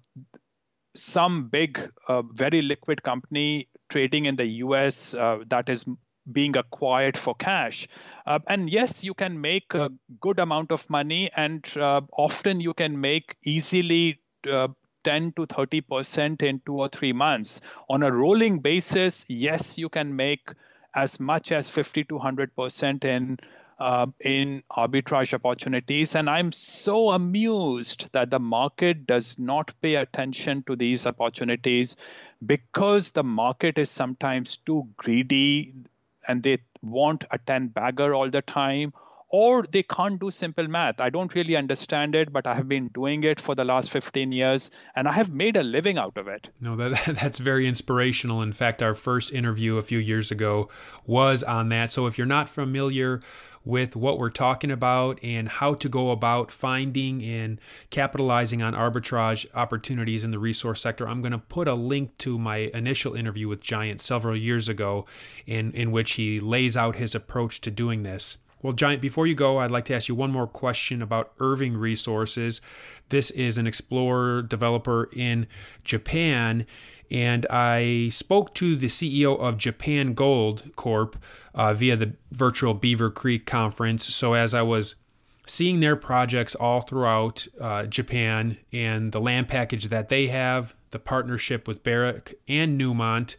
some 0.95 1.49
big, 1.49 1.81
uh, 2.09 2.23
very 2.23 2.63
liquid 2.63 3.03
company 3.03 3.69
trading 3.89 4.27
in 4.27 4.37
the 4.37 4.47
US 4.47 5.15
uh, 5.15 5.39
that 5.49 5.69
is 5.69 5.85
being 6.33 6.57
acquired 6.57 7.17
for 7.17 7.35
cash. 7.35 7.87
Uh, 8.27 8.39
and 8.49 8.71
yes, 8.71 9.05
you 9.05 9.15
can 9.15 9.41
make 9.41 9.75
a 9.75 9.91
good 10.21 10.39
amount 10.39 10.73
of 10.73 10.89
money, 10.89 11.31
and 11.37 11.69
uh, 11.77 12.01
often 12.13 12.61
you 12.61 12.75
can 12.75 13.01
make 13.01 13.37
easily. 13.45 14.21
Uh, 14.49 14.69
10 15.05 15.33
to 15.33 15.45
30 15.45 15.83
percent 15.83 16.43
in 16.43 16.63
two 16.65 16.77
or 16.77 16.89
three 16.89 17.13
months. 17.13 17.61
On 17.91 18.03
a 18.03 18.11
rolling 18.11 18.59
basis, 18.59 19.27
yes, 19.29 19.77
you 19.77 19.91
can 19.91 20.17
make 20.17 20.49
as 20.95 21.21
much 21.21 21.53
as 21.53 21.69
50 21.69 22.05
to 22.05 22.15
100 22.15 22.57
percent 22.57 23.05
in 23.05 23.39
uh, 23.79 24.07
in 24.21 24.63
arbitrage 24.71 25.35
opportunities. 25.35 26.15
And 26.15 26.29
I'm 26.31 26.53
so 26.53 27.11
amused 27.11 28.13
that 28.13 28.31
the 28.31 28.39
market 28.39 29.07
does 29.07 29.39
not 29.39 29.75
pay 29.83 29.97
attention 29.97 30.63
to 30.65 30.77
these 30.77 31.07
opportunities 31.07 31.97
because 32.45 33.11
the 33.11 33.25
market 33.25 33.79
is 33.79 33.91
sometimes 33.91 34.57
too 34.57 34.89
greedy 34.97 35.75
and 36.29 36.43
they 36.43 36.59
want 36.83 37.25
a 37.31 37.39
10 37.39 37.69
bagger 37.69 38.15
all 38.15 38.31
the 38.31 38.43
time 38.43 38.93
or 39.35 39.65
they 39.65 39.83
can't 39.83 40.21
do 40.21 40.31
simple 40.31 40.69
math. 40.69 41.01
I 41.01 41.11
don't 41.11 41.35
really 41.35 41.57
understand 41.57 42.15
it, 42.15 42.33
but 42.33 42.47
I 42.47 42.55
have 42.55 42.69
been 42.69 42.87
doing 42.95 43.25
it 43.25 43.41
for 43.41 43.57
the 43.57 43.65
last 43.65 43.91
15 43.91 44.31
years 44.31 44.71
and 44.95 45.09
I 45.09 45.13
have 45.13 45.33
made 45.33 45.57
a 45.57 45.65
living 45.65 45.99
out 45.99 46.17
of 46.17 46.29
it. 46.29 46.51
No, 46.61 46.77
that 46.77 47.17
that's 47.21 47.39
very 47.39 47.67
inspirational. 47.67 48.43
In 48.43 48.53
fact, 48.53 48.81
our 48.81 48.95
first 48.95 49.33
interview 49.33 49.77
a 49.77 49.83
few 49.83 49.99
years 49.99 50.31
ago 50.31 50.69
was 51.05 51.43
on 51.43 51.69
that. 51.71 51.91
So 51.91 52.07
if 52.07 52.17
you're 52.17 52.29
not 52.29 52.49
familiar 52.49 53.23
with 53.65 53.97
what 53.97 54.21
we're 54.21 54.31
talking 54.31 54.71
about 54.71 55.19
and 55.21 55.49
how 55.49 55.75
to 55.75 55.89
go 55.89 56.13
about 56.13 56.53
finding 56.53 57.21
and 57.25 57.61
capitalizing 57.91 58.63
on 58.63 58.73
arbitrage 58.73 59.47
opportunities 59.53 60.23
in 60.23 60.31
the 60.31 60.39
resource 60.39 60.81
sector, 60.81 61.09
I'm 61.09 61.23
going 61.23 61.33
to 61.33 61.39
put 61.39 61.67
a 61.67 61.75
link 61.75 62.17
to 62.19 62.39
my 62.39 62.71
initial 62.73 63.15
interview 63.15 63.49
with 63.49 63.65
Jayant 63.65 64.01
several 64.01 64.37
years 64.37 64.69
ago 64.69 65.07
in, 65.45 65.73
in 65.73 65.91
which 65.91 66.13
he 66.13 66.39
lays 66.39 66.77
out 66.77 66.95
his 66.95 67.17
approach 67.17 67.61
to 67.63 67.73
doing 67.73 68.05
this. 68.05 68.37
Well, 68.65 68.73
Jayant, 68.73 69.03
before 69.03 69.27
you 69.27 69.35
go, 69.35 69.59
I'd 69.59 69.71
like 69.71 69.85
to 69.85 69.95
ask 69.95 70.09
you 70.09 70.15
one 70.15 70.33
more 70.33 70.47
question 70.47 71.03
about 71.03 71.35
Irving 71.39 71.77
Resources. 71.77 72.63
This 73.11 73.31
is 73.33 73.59
an 73.59 73.67
explorer 73.67 74.41
developer 74.41 75.11
in 75.13 75.49
Japan, 75.85 76.65
and 77.11 77.45
I 77.51 78.09
spoke 78.09 78.55
to 78.55 78.75
the 78.75 78.87
CEO 78.87 79.39
of 79.39 79.59
Japan 79.59 80.15
Gold 80.15 80.63
Corp 80.77 81.19
uh, 81.55 81.75
via 81.75 81.95
the 81.95 82.15
virtual 82.33 82.73
Beaver 82.73 83.11
Creek 83.11 83.45
conference. 83.45 84.07
So, 84.15 84.33
as 84.33 84.55
I 84.55 84.63
was 84.63 84.95
seeing 85.47 85.81
their 85.81 85.95
projects 85.95 86.55
all 86.55 86.81
throughout 86.81 87.47
uh, 87.61 87.85
Japan 87.85 88.57
and 88.73 89.13
the 89.13 89.21
land 89.21 89.47
package 89.47 89.89
that 89.89 90.09
they 90.09 90.29
have, 90.29 90.75
the 90.89 90.99
partnership 90.99 91.69
with 91.69 91.83
Barrick 91.83 92.41
and 92.49 92.81
Newmont, 92.81 93.37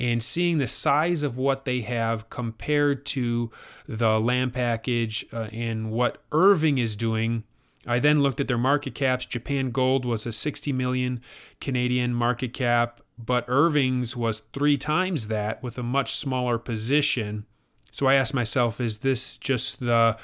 and 0.00 0.22
seeing 0.22 0.56
the 0.56 0.66
size 0.66 1.22
of 1.22 1.36
what 1.36 1.66
they 1.66 1.82
have 1.82 2.30
compared 2.30 3.04
to 3.04 3.50
the 3.86 4.18
land 4.18 4.54
package 4.54 5.26
uh, 5.32 5.48
and 5.52 5.90
what 5.92 6.22
Irving 6.32 6.78
is 6.78 6.96
doing. 6.96 7.44
I 7.86 7.98
then 7.98 8.22
looked 8.22 8.40
at 8.40 8.48
their 8.48 8.58
market 8.58 8.94
caps. 8.94 9.26
Japan 9.26 9.70
Gold 9.70 10.06
was 10.06 10.26
a 10.26 10.32
60 10.32 10.72
million 10.72 11.20
Canadian 11.60 12.14
market 12.14 12.54
cap, 12.54 13.02
but 13.18 13.44
Irving's 13.46 14.16
was 14.16 14.40
three 14.40 14.78
times 14.78 15.28
that 15.28 15.62
with 15.62 15.76
a 15.76 15.82
much 15.82 16.14
smaller 16.14 16.58
position. 16.58 17.44
So 17.90 18.06
I 18.06 18.14
asked 18.14 18.34
myself, 18.34 18.80
is 18.80 19.00
this 19.00 19.36
just 19.36 19.80
the 19.80 20.16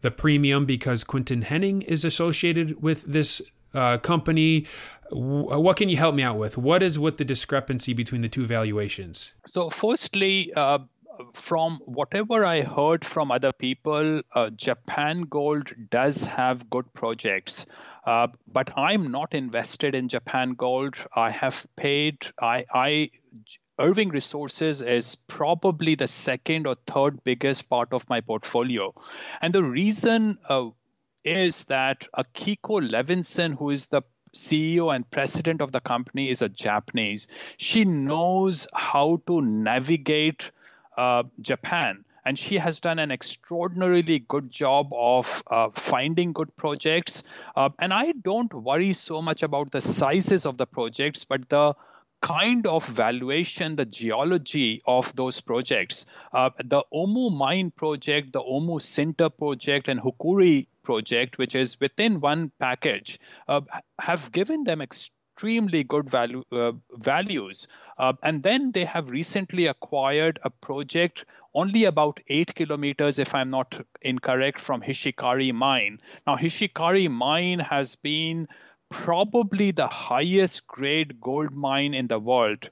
the 0.00 0.10
premium 0.10 0.64
because 0.64 1.04
Quinton 1.04 1.42
Hennigh 1.42 1.84
is 1.84 2.06
associated 2.06 2.82
with 2.82 3.02
this 3.02 3.42
uh, 3.74 3.98
company. 3.98 4.66
What 5.10 5.76
can 5.76 5.88
you 5.88 5.96
help 5.96 6.14
me 6.14 6.22
out 6.22 6.38
with? 6.38 6.56
What 6.56 6.82
is 6.82 6.98
with 6.98 7.16
the 7.16 7.24
discrepancy 7.24 7.92
between 7.92 8.22
the 8.22 8.28
two 8.28 8.46
valuations? 8.46 9.32
So, 9.46 9.68
firstly, 9.68 10.52
uh, 10.54 10.78
from 11.34 11.80
whatever 11.84 12.44
I 12.44 12.62
heard 12.62 13.04
from 13.04 13.30
other 13.30 13.52
people, 13.52 14.22
uh, 14.34 14.50
Japan 14.50 15.22
Gold 15.22 15.72
does 15.90 16.26
have 16.26 16.70
good 16.70 16.92
projects. 16.94 17.66
Uh, 18.04 18.28
but 18.50 18.76
I'm 18.78 19.10
not 19.10 19.34
invested 19.34 19.94
in 19.94 20.08
Japan 20.08 20.54
Gold. 20.54 20.96
I 21.14 21.30
have 21.30 21.66
paid, 21.76 22.26
I, 22.40 22.64
I, 22.72 23.10
Irving 23.78 24.08
Resources 24.08 24.80
is 24.82 25.16
probably 25.16 25.94
the 25.94 26.06
second 26.06 26.66
or 26.66 26.76
third 26.86 27.22
biggest 27.24 27.68
part 27.68 27.92
of 27.92 28.08
my 28.08 28.20
portfolio. 28.20 28.94
And 29.42 29.54
the 29.54 29.64
reason 29.64 30.38
uh, 30.48 30.68
is 31.24 31.64
that 31.64 32.06
Akiko 32.16 32.88
Levinson, 32.88 33.56
who 33.56 33.70
is 33.70 33.86
the 33.86 34.02
CEO 34.34 34.94
and 34.94 35.10
president 35.10 35.60
of 35.60 35.72
the 35.72 35.80
company, 35.80 36.30
is 36.30 36.42
a 36.42 36.48
Japanese. 36.48 37.28
She 37.56 37.84
knows 37.84 38.68
how 38.74 39.22
to 39.26 39.40
navigate 39.40 40.50
uh, 40.96 41.24
Japan. 41.40 42.04
And 42.24 42.38
she 42.38 42.58
has 42.58 42.80
done 42.80 42.98
an 42.98 43.10
extraordinarily 43.10 44.18
good 44.18 44.50
job 44.50 44.90
of 44.92 45.42
uh, 45.46 45.70
finding 45.70 46.32
good 46.32 46.54
projects. 46.54 47.22
Uh, 47.56 47.70
and 47.78 47.94
I 47.94 48.12
don't 48.12 48.52
worry 48.52 48.92
so 48.92 49.22
much 49.22 49.42
about 49.42 49.70
the 49.70 49.80
sizes 49.80 50.44
of 50.44 50.58
the 50.58 50.66
projects, 50.66 51.24
but 51.24 51.48
the 51.48 51.74
kind 52.20 52.66
of 52.66 52.86
valuation, 52.86 53.76
the 53.76 53.84
geology 53.84 54.80
of 54.86 55.14
those 55.16 55.40
projects. 55.40 56.06
Uh, 56.32 56.50
the 56.62 56.82
Omu 56.92 57.36
Mine 57.36 57.70
project, 57.70 58.32
the 58.32 58.40
Omu 58.40 58.80
Sinter 58.80 59.30
project, 59.36 59.88
and 59.88 60.00
Hokuryu 60.00 60.66
project, 60.82 61.38
which 61.38 61.54
is 61.54 61.80
within 61.80 62.20
one 62.20 62.50
package, 62.58 63.18
uh, 63.48 63.60
have 63.98 64.30
given 64.32 64.64
them 64.64 64.80
extremely 64.82 65.84
good 65.84 66.10
value 66.10 66.44
uh, 66.52 66.72
values. 66.98 67.66
Uh, 67.98 68.12
and 68.22 68.42
then 68.42 68.72
they 68.72 68.84
have 68.84 69.10
recently 69.10 69.66
acquired 69.66 70.38
a 70.42 70.50
project 70.50 71.24
only 71.54 71.84
about 71.84 72.20
eight 72.28 72.54
kilometers, 72.54 73.18
if 73.18 73.34
I'm 73.34 73.48
not 73.48 73.80
incorrect, 74.02 74.60
from 74.60 74.82
Hishikari 74.82 75.52
Mine. 75.52 75.98
Now, 76.26 76.36
Hishikari 76.36 77.10
Mine 77.10 77.58
has 77.58 77.96
been 77.96 78.46
probably 78.90 79.70
the 79.70 79.88
highest 79.88 80.66
grade 80.66 81.20
gold 81.20 81.54
mine 81.54 81.94
in 81.94 82.08
the 82.08 82.18
world. 82.18 82.70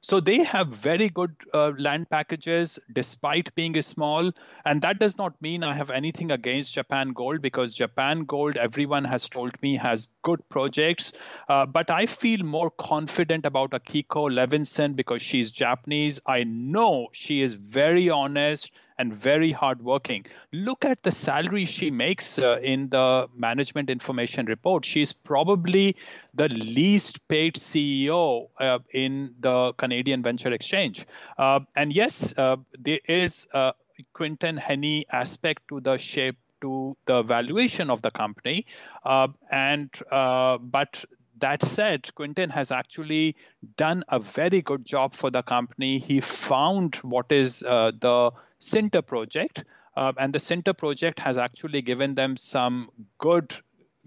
So 0.00 0.20
they 0.20 0.44
have 0.44 0.68
very 0.68 1.08
good 1.08 1.34
uh, 1.52 1.72
land 1.78 2.08
packages 2.08 2.78
despite 2.92 3.54
being 3.54 3.80
small. 3.82 4.30
And 4.64 4.80
that 4.82 4.98
does 4.98 5.18
not 5.18 5.40
mean 5.42 5.64
I 5.64 5.74
have 5.74 5.90
anything 5.90 6.30
against 6.30 6.74
Japan 6.74 7.12
Gold 7.12 7.42
because 7.42 7.74
Japan 7.74 8.24
Gold, 8.24 8.56
everyone 8.56 9.04
has 9.04 9.28
told 9.28 9.60
me, 9.62 9.76
has 9.76 10.08
good 10.22 10.48
projects. 10.48 11.12
Uh, 11.48 11.66
but 11.66 11.90
I 11.90 12.06
feel 12.06 12.44
more 12.44 12.70
confident 12.70 13.46
about 13.46 13.72
Akiko 13.72 14.30
Levinson 14.30 14.94
because 14.94 15.22
she's 15.22 15.50
Japanese. 15.50 16.20
I 16.26 16.44
know 16.44 17.08
she 17.12 17.40
is 17.40 17.54
very 17.54 18.08
honest 18.10 18.70
and 18.98 19.14
very 19.14 19.52
hardworking. 19.52 20.26
Look 20.52 20.84
at 20.84 21.02
the 21.02 21.10
salary 21.10 21.64
she 21.64 21.90
makes 21.90 22.38
uh, 22.38 22.58
in 22.62 22.88
the 22.90 23.28
management 23.34 23.90
information 23.90 24.46
report. 24.46 24.84
She's 24.84 25.12
probably 25.12 25.96
the 26.34 26.48
least 26.48 27.28
paid 27.28 27.54
CEO 27.54 28.48
uh, 28.60 28.78
in 28.92 29.34
the 29.40 29.72
Canadian 29.74 30.22
Venture 30.22 30.52
Exchange. 30.52 31.06
Uh, 31.38 31.60
and 31.74 31.92
yes, 31.92 32.36
uh, 32.38 32.56
there 32.78 33.00
is 33.08 33.48
a 33.52 33.74
Quinton 34.12 34.56
Hennigh 34.58 35.04
aspect 35.12 35.68
to 35.68 35.80
the 35.80 35.98
shape 35.98 36.36
to 36.60 36.96
the 37.04 37.22
valuation 37.22 37.90
of 37.90 38.00
the 38.00 38.10
company, 38.10 38.64
uh, 39.04 39.28
and 39.50 39.90
uh, 40.10 40.56
but 40.56 41.04
that 41.40 41.62
said, 41.62 42.14
Quinton 42.14 42.50
has 42.50 42.70
actually 42.70 43.36
done 43.76 44.04
a 44.08 44.18
very 44.18 44.62
good 44.62 44.84
job 44.84 45.14
for 45.14 45.30
the 45.30 45.42
company. 45.42 45.98
He 45.98 46.20
found 46.20 46.96
what 46.96 47.32
is 47.32 47.62
uh, 47.62 47.92
the 47.98 48.32
Sinter 48.60 49.06
project, 49.06 49.64
uh, 49.96 50.12
and 50.18 50.32
the 50.32 50.38
Sinter 50.38 50.76
project 50.76 51.18
has 51.20 51.38
actually 51.38 51.82
given 51.82 52.14
them 52.14 52.36
some 52.36 52.90
good 53.18 53.54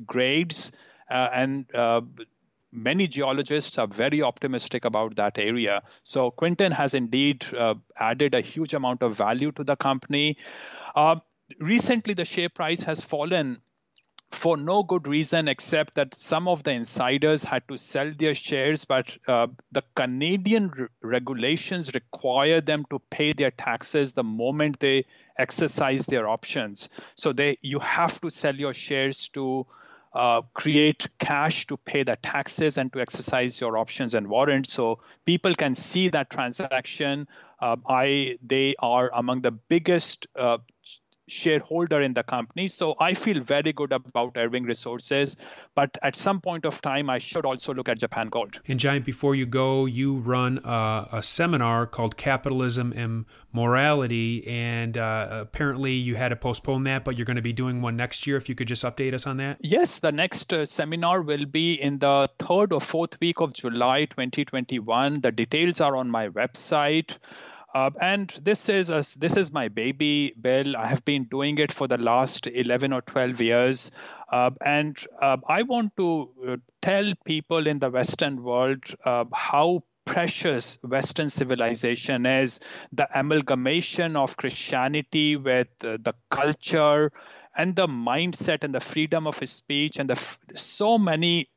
grades 0.05 0.71
uh, 1.09 1.29
and 1.33 1.65
uh, 1.73 2.01
many 2.71 3.07
geologists 3.07 3.77
are 3.77 3.87
very 3.87 4.21
optimistic 4.21 4.85
about 4.85 5.15
that 5.15 5.37
area. 5.37 5.81
So 6.03 6.31
Quinton 6.31 6.71
has 6.71 6.93
indeed 6.93 7.45
uh, 7.55 7.75
added 7.97 8.35
a 8.35 8.41
huge 8.41 8.73
amount 8.73 9.03
of 9.03 9.15
value 9.15 9.51
to 9.53 9.63
the 9.63 9.75
company. 9.75 10.37
Uh, 10.95 11.17
recently, 11.59 12.13
the 12.13 12.25
share 12.25 12.49
price 12.49 12.83
has 12.83 13.03
fallen 13.03 13.61
for 14.37 14.55
no 14.55 14.83
good 14.83 15.07
reason 15.07 15.47
except 15.47 15.95
that 15.95 16.13
some 16.15 16.47
of 16.47 16.63
the 16.63 16.71
insiders 16.71 17.43
had 17.43 17.67
to 17.67 17.77
sell 17.77 18.11
their 18.17 18.33
shares, 18.33 18.85
but 18.85 19.17
uh, 19.27 19.47
the 19.71 19.83
Canadian 19.95 20.69
re- 20.69 20.87
regulations 21.01 21.93
require 21.93 22.61
them 22.61 22.85
to 22.89 22.99
pay 23.09 23.33
their 23.33 23.51
taxes 23.51 24.13
the 24.13 24.23
moment 24.23 24.79
they 24.79 25.05
exercise 25.37 26.05
their 26.05 26.29
options. 26.29 26.89
So 27.15 27.33
they 27.33 27.57
you 27.61 27.79
have 27.79 28.21
to 28.21 28.29
sell 28.29 28.55
your 28.55 28.73
shares 28.73 29.27
to 29.29 29.65
uh, 30.13 30.41
create 30.53 31.07
cash 31.19 31.67
to 31.67 31.77
pay 31.77 32.03
the 32.03 32.15
taxes 32.17 32.77
and 32.77 32.91
to 32.93 33.01
exercise 33.01 33.59
your 33.59 33.77
options 33.77 34.15
and 34.15 34.27
warrants. 34.27 34.73
So 34.73 34.99
people 35.25 35.53
can 35.53 35.75
see 35.75 36.09
that 36.09 36.29
transaction. 36.29 37.27
Uh, 37.59 37.75
I 37.87 38.37
they 38.45 38.75
are 38.79 39.11
among 39.13 39.41
the 39.41 39.51
biggest 39.51 40.27
uh, 40.35 40.57
shareholder 41.27 42.01
in 42.01 42.13
the 42.13 42.23
company. 42.23 42.67
So 42.67 42.95
I 42.99 43.13
feel 43.13 43.41
very 43.41 43.73
good 43.73 43.91
about 43.91 44.33
Irving 44.35 44.63
Resources. 44.63 45.37
But 45.75 45.97
at 46.01 46.15
some 46.15 46.41
point 46.41 46.65
of 46.65 46.81
time, 46.81 47.09
I 47.09 47.17
should 47.17 47.45
also 47.45 47.73
look 47.73 47.89
at 47.89 47.99
Japan 47.99 48.29
Gold. 48.29 48.61
And 48.67 48.79
Jayant, 48.79 49.05
before 49.05 49.35
you 49.35 49.45
go, 49.45 49.85
you 49.85 50.15
run 50.15 50.59
a, 50.63 51.07
a 51.13 51.23
seminar 51.23 51.85
called 51.85 52.17
Capitalism 52.17 52.93
and 52.95 53.25
Morality. 53.53 54.47
And 54.47 54.97
uh, 54.97 55.27
apparently 55.31 55.93
you 55.93 56.15
had 56.15 56.29
to 56.29 56.35
postpone 56.35 56.83
that, 56.85 57.03
but 57.03 57.17
you're 57.17 57.25
going 57.25 57.35
to 57.35 57.41
be 57.41 57.53
doing 57.53 57.81
one 57.81 57.95
next 57.95 58.25
year. 58.25 58.37
If 58.37 58.49
you 58.49 58.55
could 58.55 58.67
just 58.67 58.83
update 58.83 59.13
us 59.13 59.27
on 59.27 59.37
that. 59.37 59.57
Yes, 59.61 59.99
the 59.99 60.11
next 60.11 60.53
uh, 60.53 60.65
seminar 60.65 61.21
will 61.21 61.45
be 61.45 61.73
in 61.73 61.99
the 61.99 62.29
third 62.39 62.73
or 62.73 62.81
fourth 62.81 63.19
week 63.19 63.41
of 63.41 63.53
July 63.53 64.05
2021. 64.05 65.21
The 65.21 65.31
details 65.31 65.81
are 65.81 65.95
on 65.95 66.09
my 66.09 66.29
website. 66.29 67.17
Uh, 67.77 67.91
and 68.01 68.29
this 68.41 68.69
is 68.69 68.89
a, 68.89 69.03
this 69.19 69.37
is 69.37 69.53
my 69.53 69.67
baby, 69.67 70.33
Bill. 70.41 70.75
I 70.75 70.87
have 70.87 71.05
been 71.05 71.25
doing 71.25 71.59
it 71.59 71.71
for 71.71 71.87
the 71.87 71.99
last 71.99 72.47
11 72.47 72.91
or 72.91 73.03
12 73.03 73.39
years. 73.39 73.91
Uh, 74.31 74.49
and 74.65 74.97
uh, 75.21 75.37
I 75.47 75.61
want 75.61 75.95
to 75.97 76.31
uh, 76.47 76.57
tell 76.81 77.13
people 77.23 77.67
in 77.67 77.77
the 77.77 77.91
Western 77.91 78.41
world 78.41 78.83
uh, 79.05 79.25
how 79.31 79.83
precious 80.05 80.79
Western 80.83 81.29
civilization 81.29 82.25
is 82.25 82.61
the 82.93 83.07
amalgamation 83.13 84.15
of 84.15 84.37
Christianity 84.37 85.35
with 85.35 85.67
uh, 85.83 85.97
the 86.01 86.15
culture 86.31 87.11
and 87.55 87.75
the 87.75 87.87
mindset 87.87 88.63
and 88.63 88.73
the 88.73 88.79
freedom 88.79 89.27
of 89.27 89.35
speech 89.47 89.99
and 89.99 90.09
the 90.09 90.37
so 90.55 90.97
many 90.97 91.47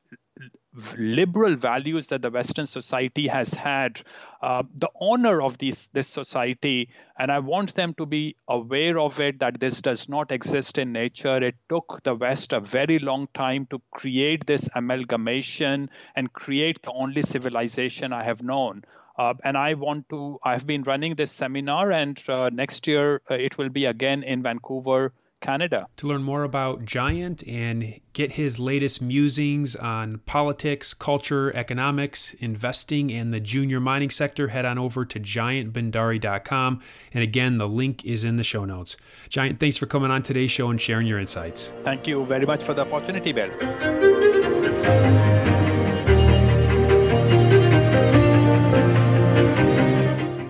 liberal 0.96 1.56
values 1.56 2.06
that 2.08 2.22
the 2.22 2.30
Western 2.30 2.66
society 2.66 3.26
has 3.26 3.54
had, 3.54 4.00
uh, 4.40 4.62
the 4.76 4.88
honor 5.00 5.42
of 5.42 5.58
these, 5.58 5.88
this 5.88 6.06
society, 6.06 6.88
and 7.18 7.32
I 7.32 7.40
want 7.40 7.74
them 7.74 7.92
to 7.94 8.06
be 8.06 8.36
aware 8.46 8.98
of 8.98 9.20
it 9.20 9.40
that 9.40 9.58
this 9.58 9.82
does 9.82 10.08
not 10.08 10.30
exist 10.30 10.78
in 10.78 10.92
nature. 10.92 11.36
It 11.36 11.56
took 11.68 12.00
the 12.04 12.14
West 12.14 12.52
a 12.52 12.60
very 12.60 12.98
long 13.00 13.28
time 13.34 13.66
to 13.66 13.82
create 13.90 14.46
this 14.46 14.68
amalgamation 14.74 15.90
and 16.14 16.32
create 16.32 16.82
the 16.82 16.92
only 16.92 17.22
civilization 17.22 18.12
I 18.12 18.22
have 18.22 18.42
known. 18.42 18.84
Uh, 19.18 19.34
and 19.44 19.58
I 19.58 19.74
want 19.74 20.08
to, 20.10 20.38
I've 20.44 20.66
been 20.66 20.84
running 20.84 21.16
this 21.16 21.32
seminar, 21.32 21.90
and 21.90 22.22
uh, 22.28 22.48
next 22.50 22.86
year 22.86 23.20
uh, 23.30 23.34
it 23.34 23.58
will 23.58 23.68
be 23.68 23.84
again 23.86 24.22
in 24.22 24.42
Vancouver, 24.42 25.12
Canada. 25.40 25.86
To 25.98 26.06
learn 26.06 26.22
more 26.22 26.44
about 26.44 26.84
Jayant 26.84 27.42
and 27.48 28.00
get 28.12 28.32
his 28.32 28.58
latest 28.58 29.00
musings 29.00 29.74
on 29.76 30.18
politics, 30.26 30.94
culture, 30.94 31.54
economics, 31.56 32.34
investing, 32.34 33.10
and 33.12 33.32
the 33.32 33.40
junior 33.40 33.80
mining 33.80 34.10
sector, 34.10 34.48
head 34.48 34.64
on 34.64 34.78
over 34.78 35.04
to 35.04 35.18
jayantbhandari.com. 35.18 36.80
And 37.12 37.22
again, 37.22 37.58
the 37.58 37.68
link 37.68 38.04
is 38.04 38.24
in 38.24 38.36
the 38.36 38.44
show 38.44 38.64
notes. 38.64 38.96
Jayant, 39.30 39.58
thanks 39.58 39.76
for 39.76 39.86
coming 39.86 40.10
on 40.10 40.22
today's 40.22 40.50
show 40.50 40.70
and 40.70 40.80
sharing 40.80 41.06
your 41.06 41.18
insights. 41.18 41.72
Thank 41.82 42.06
you 42.06 42.24
very 42.24 42.46
much 42.46 42.62
for 42.62 42.74
the 42.74 42.82
opportunity, 42.82 43.32
Bill. 43.32 43.50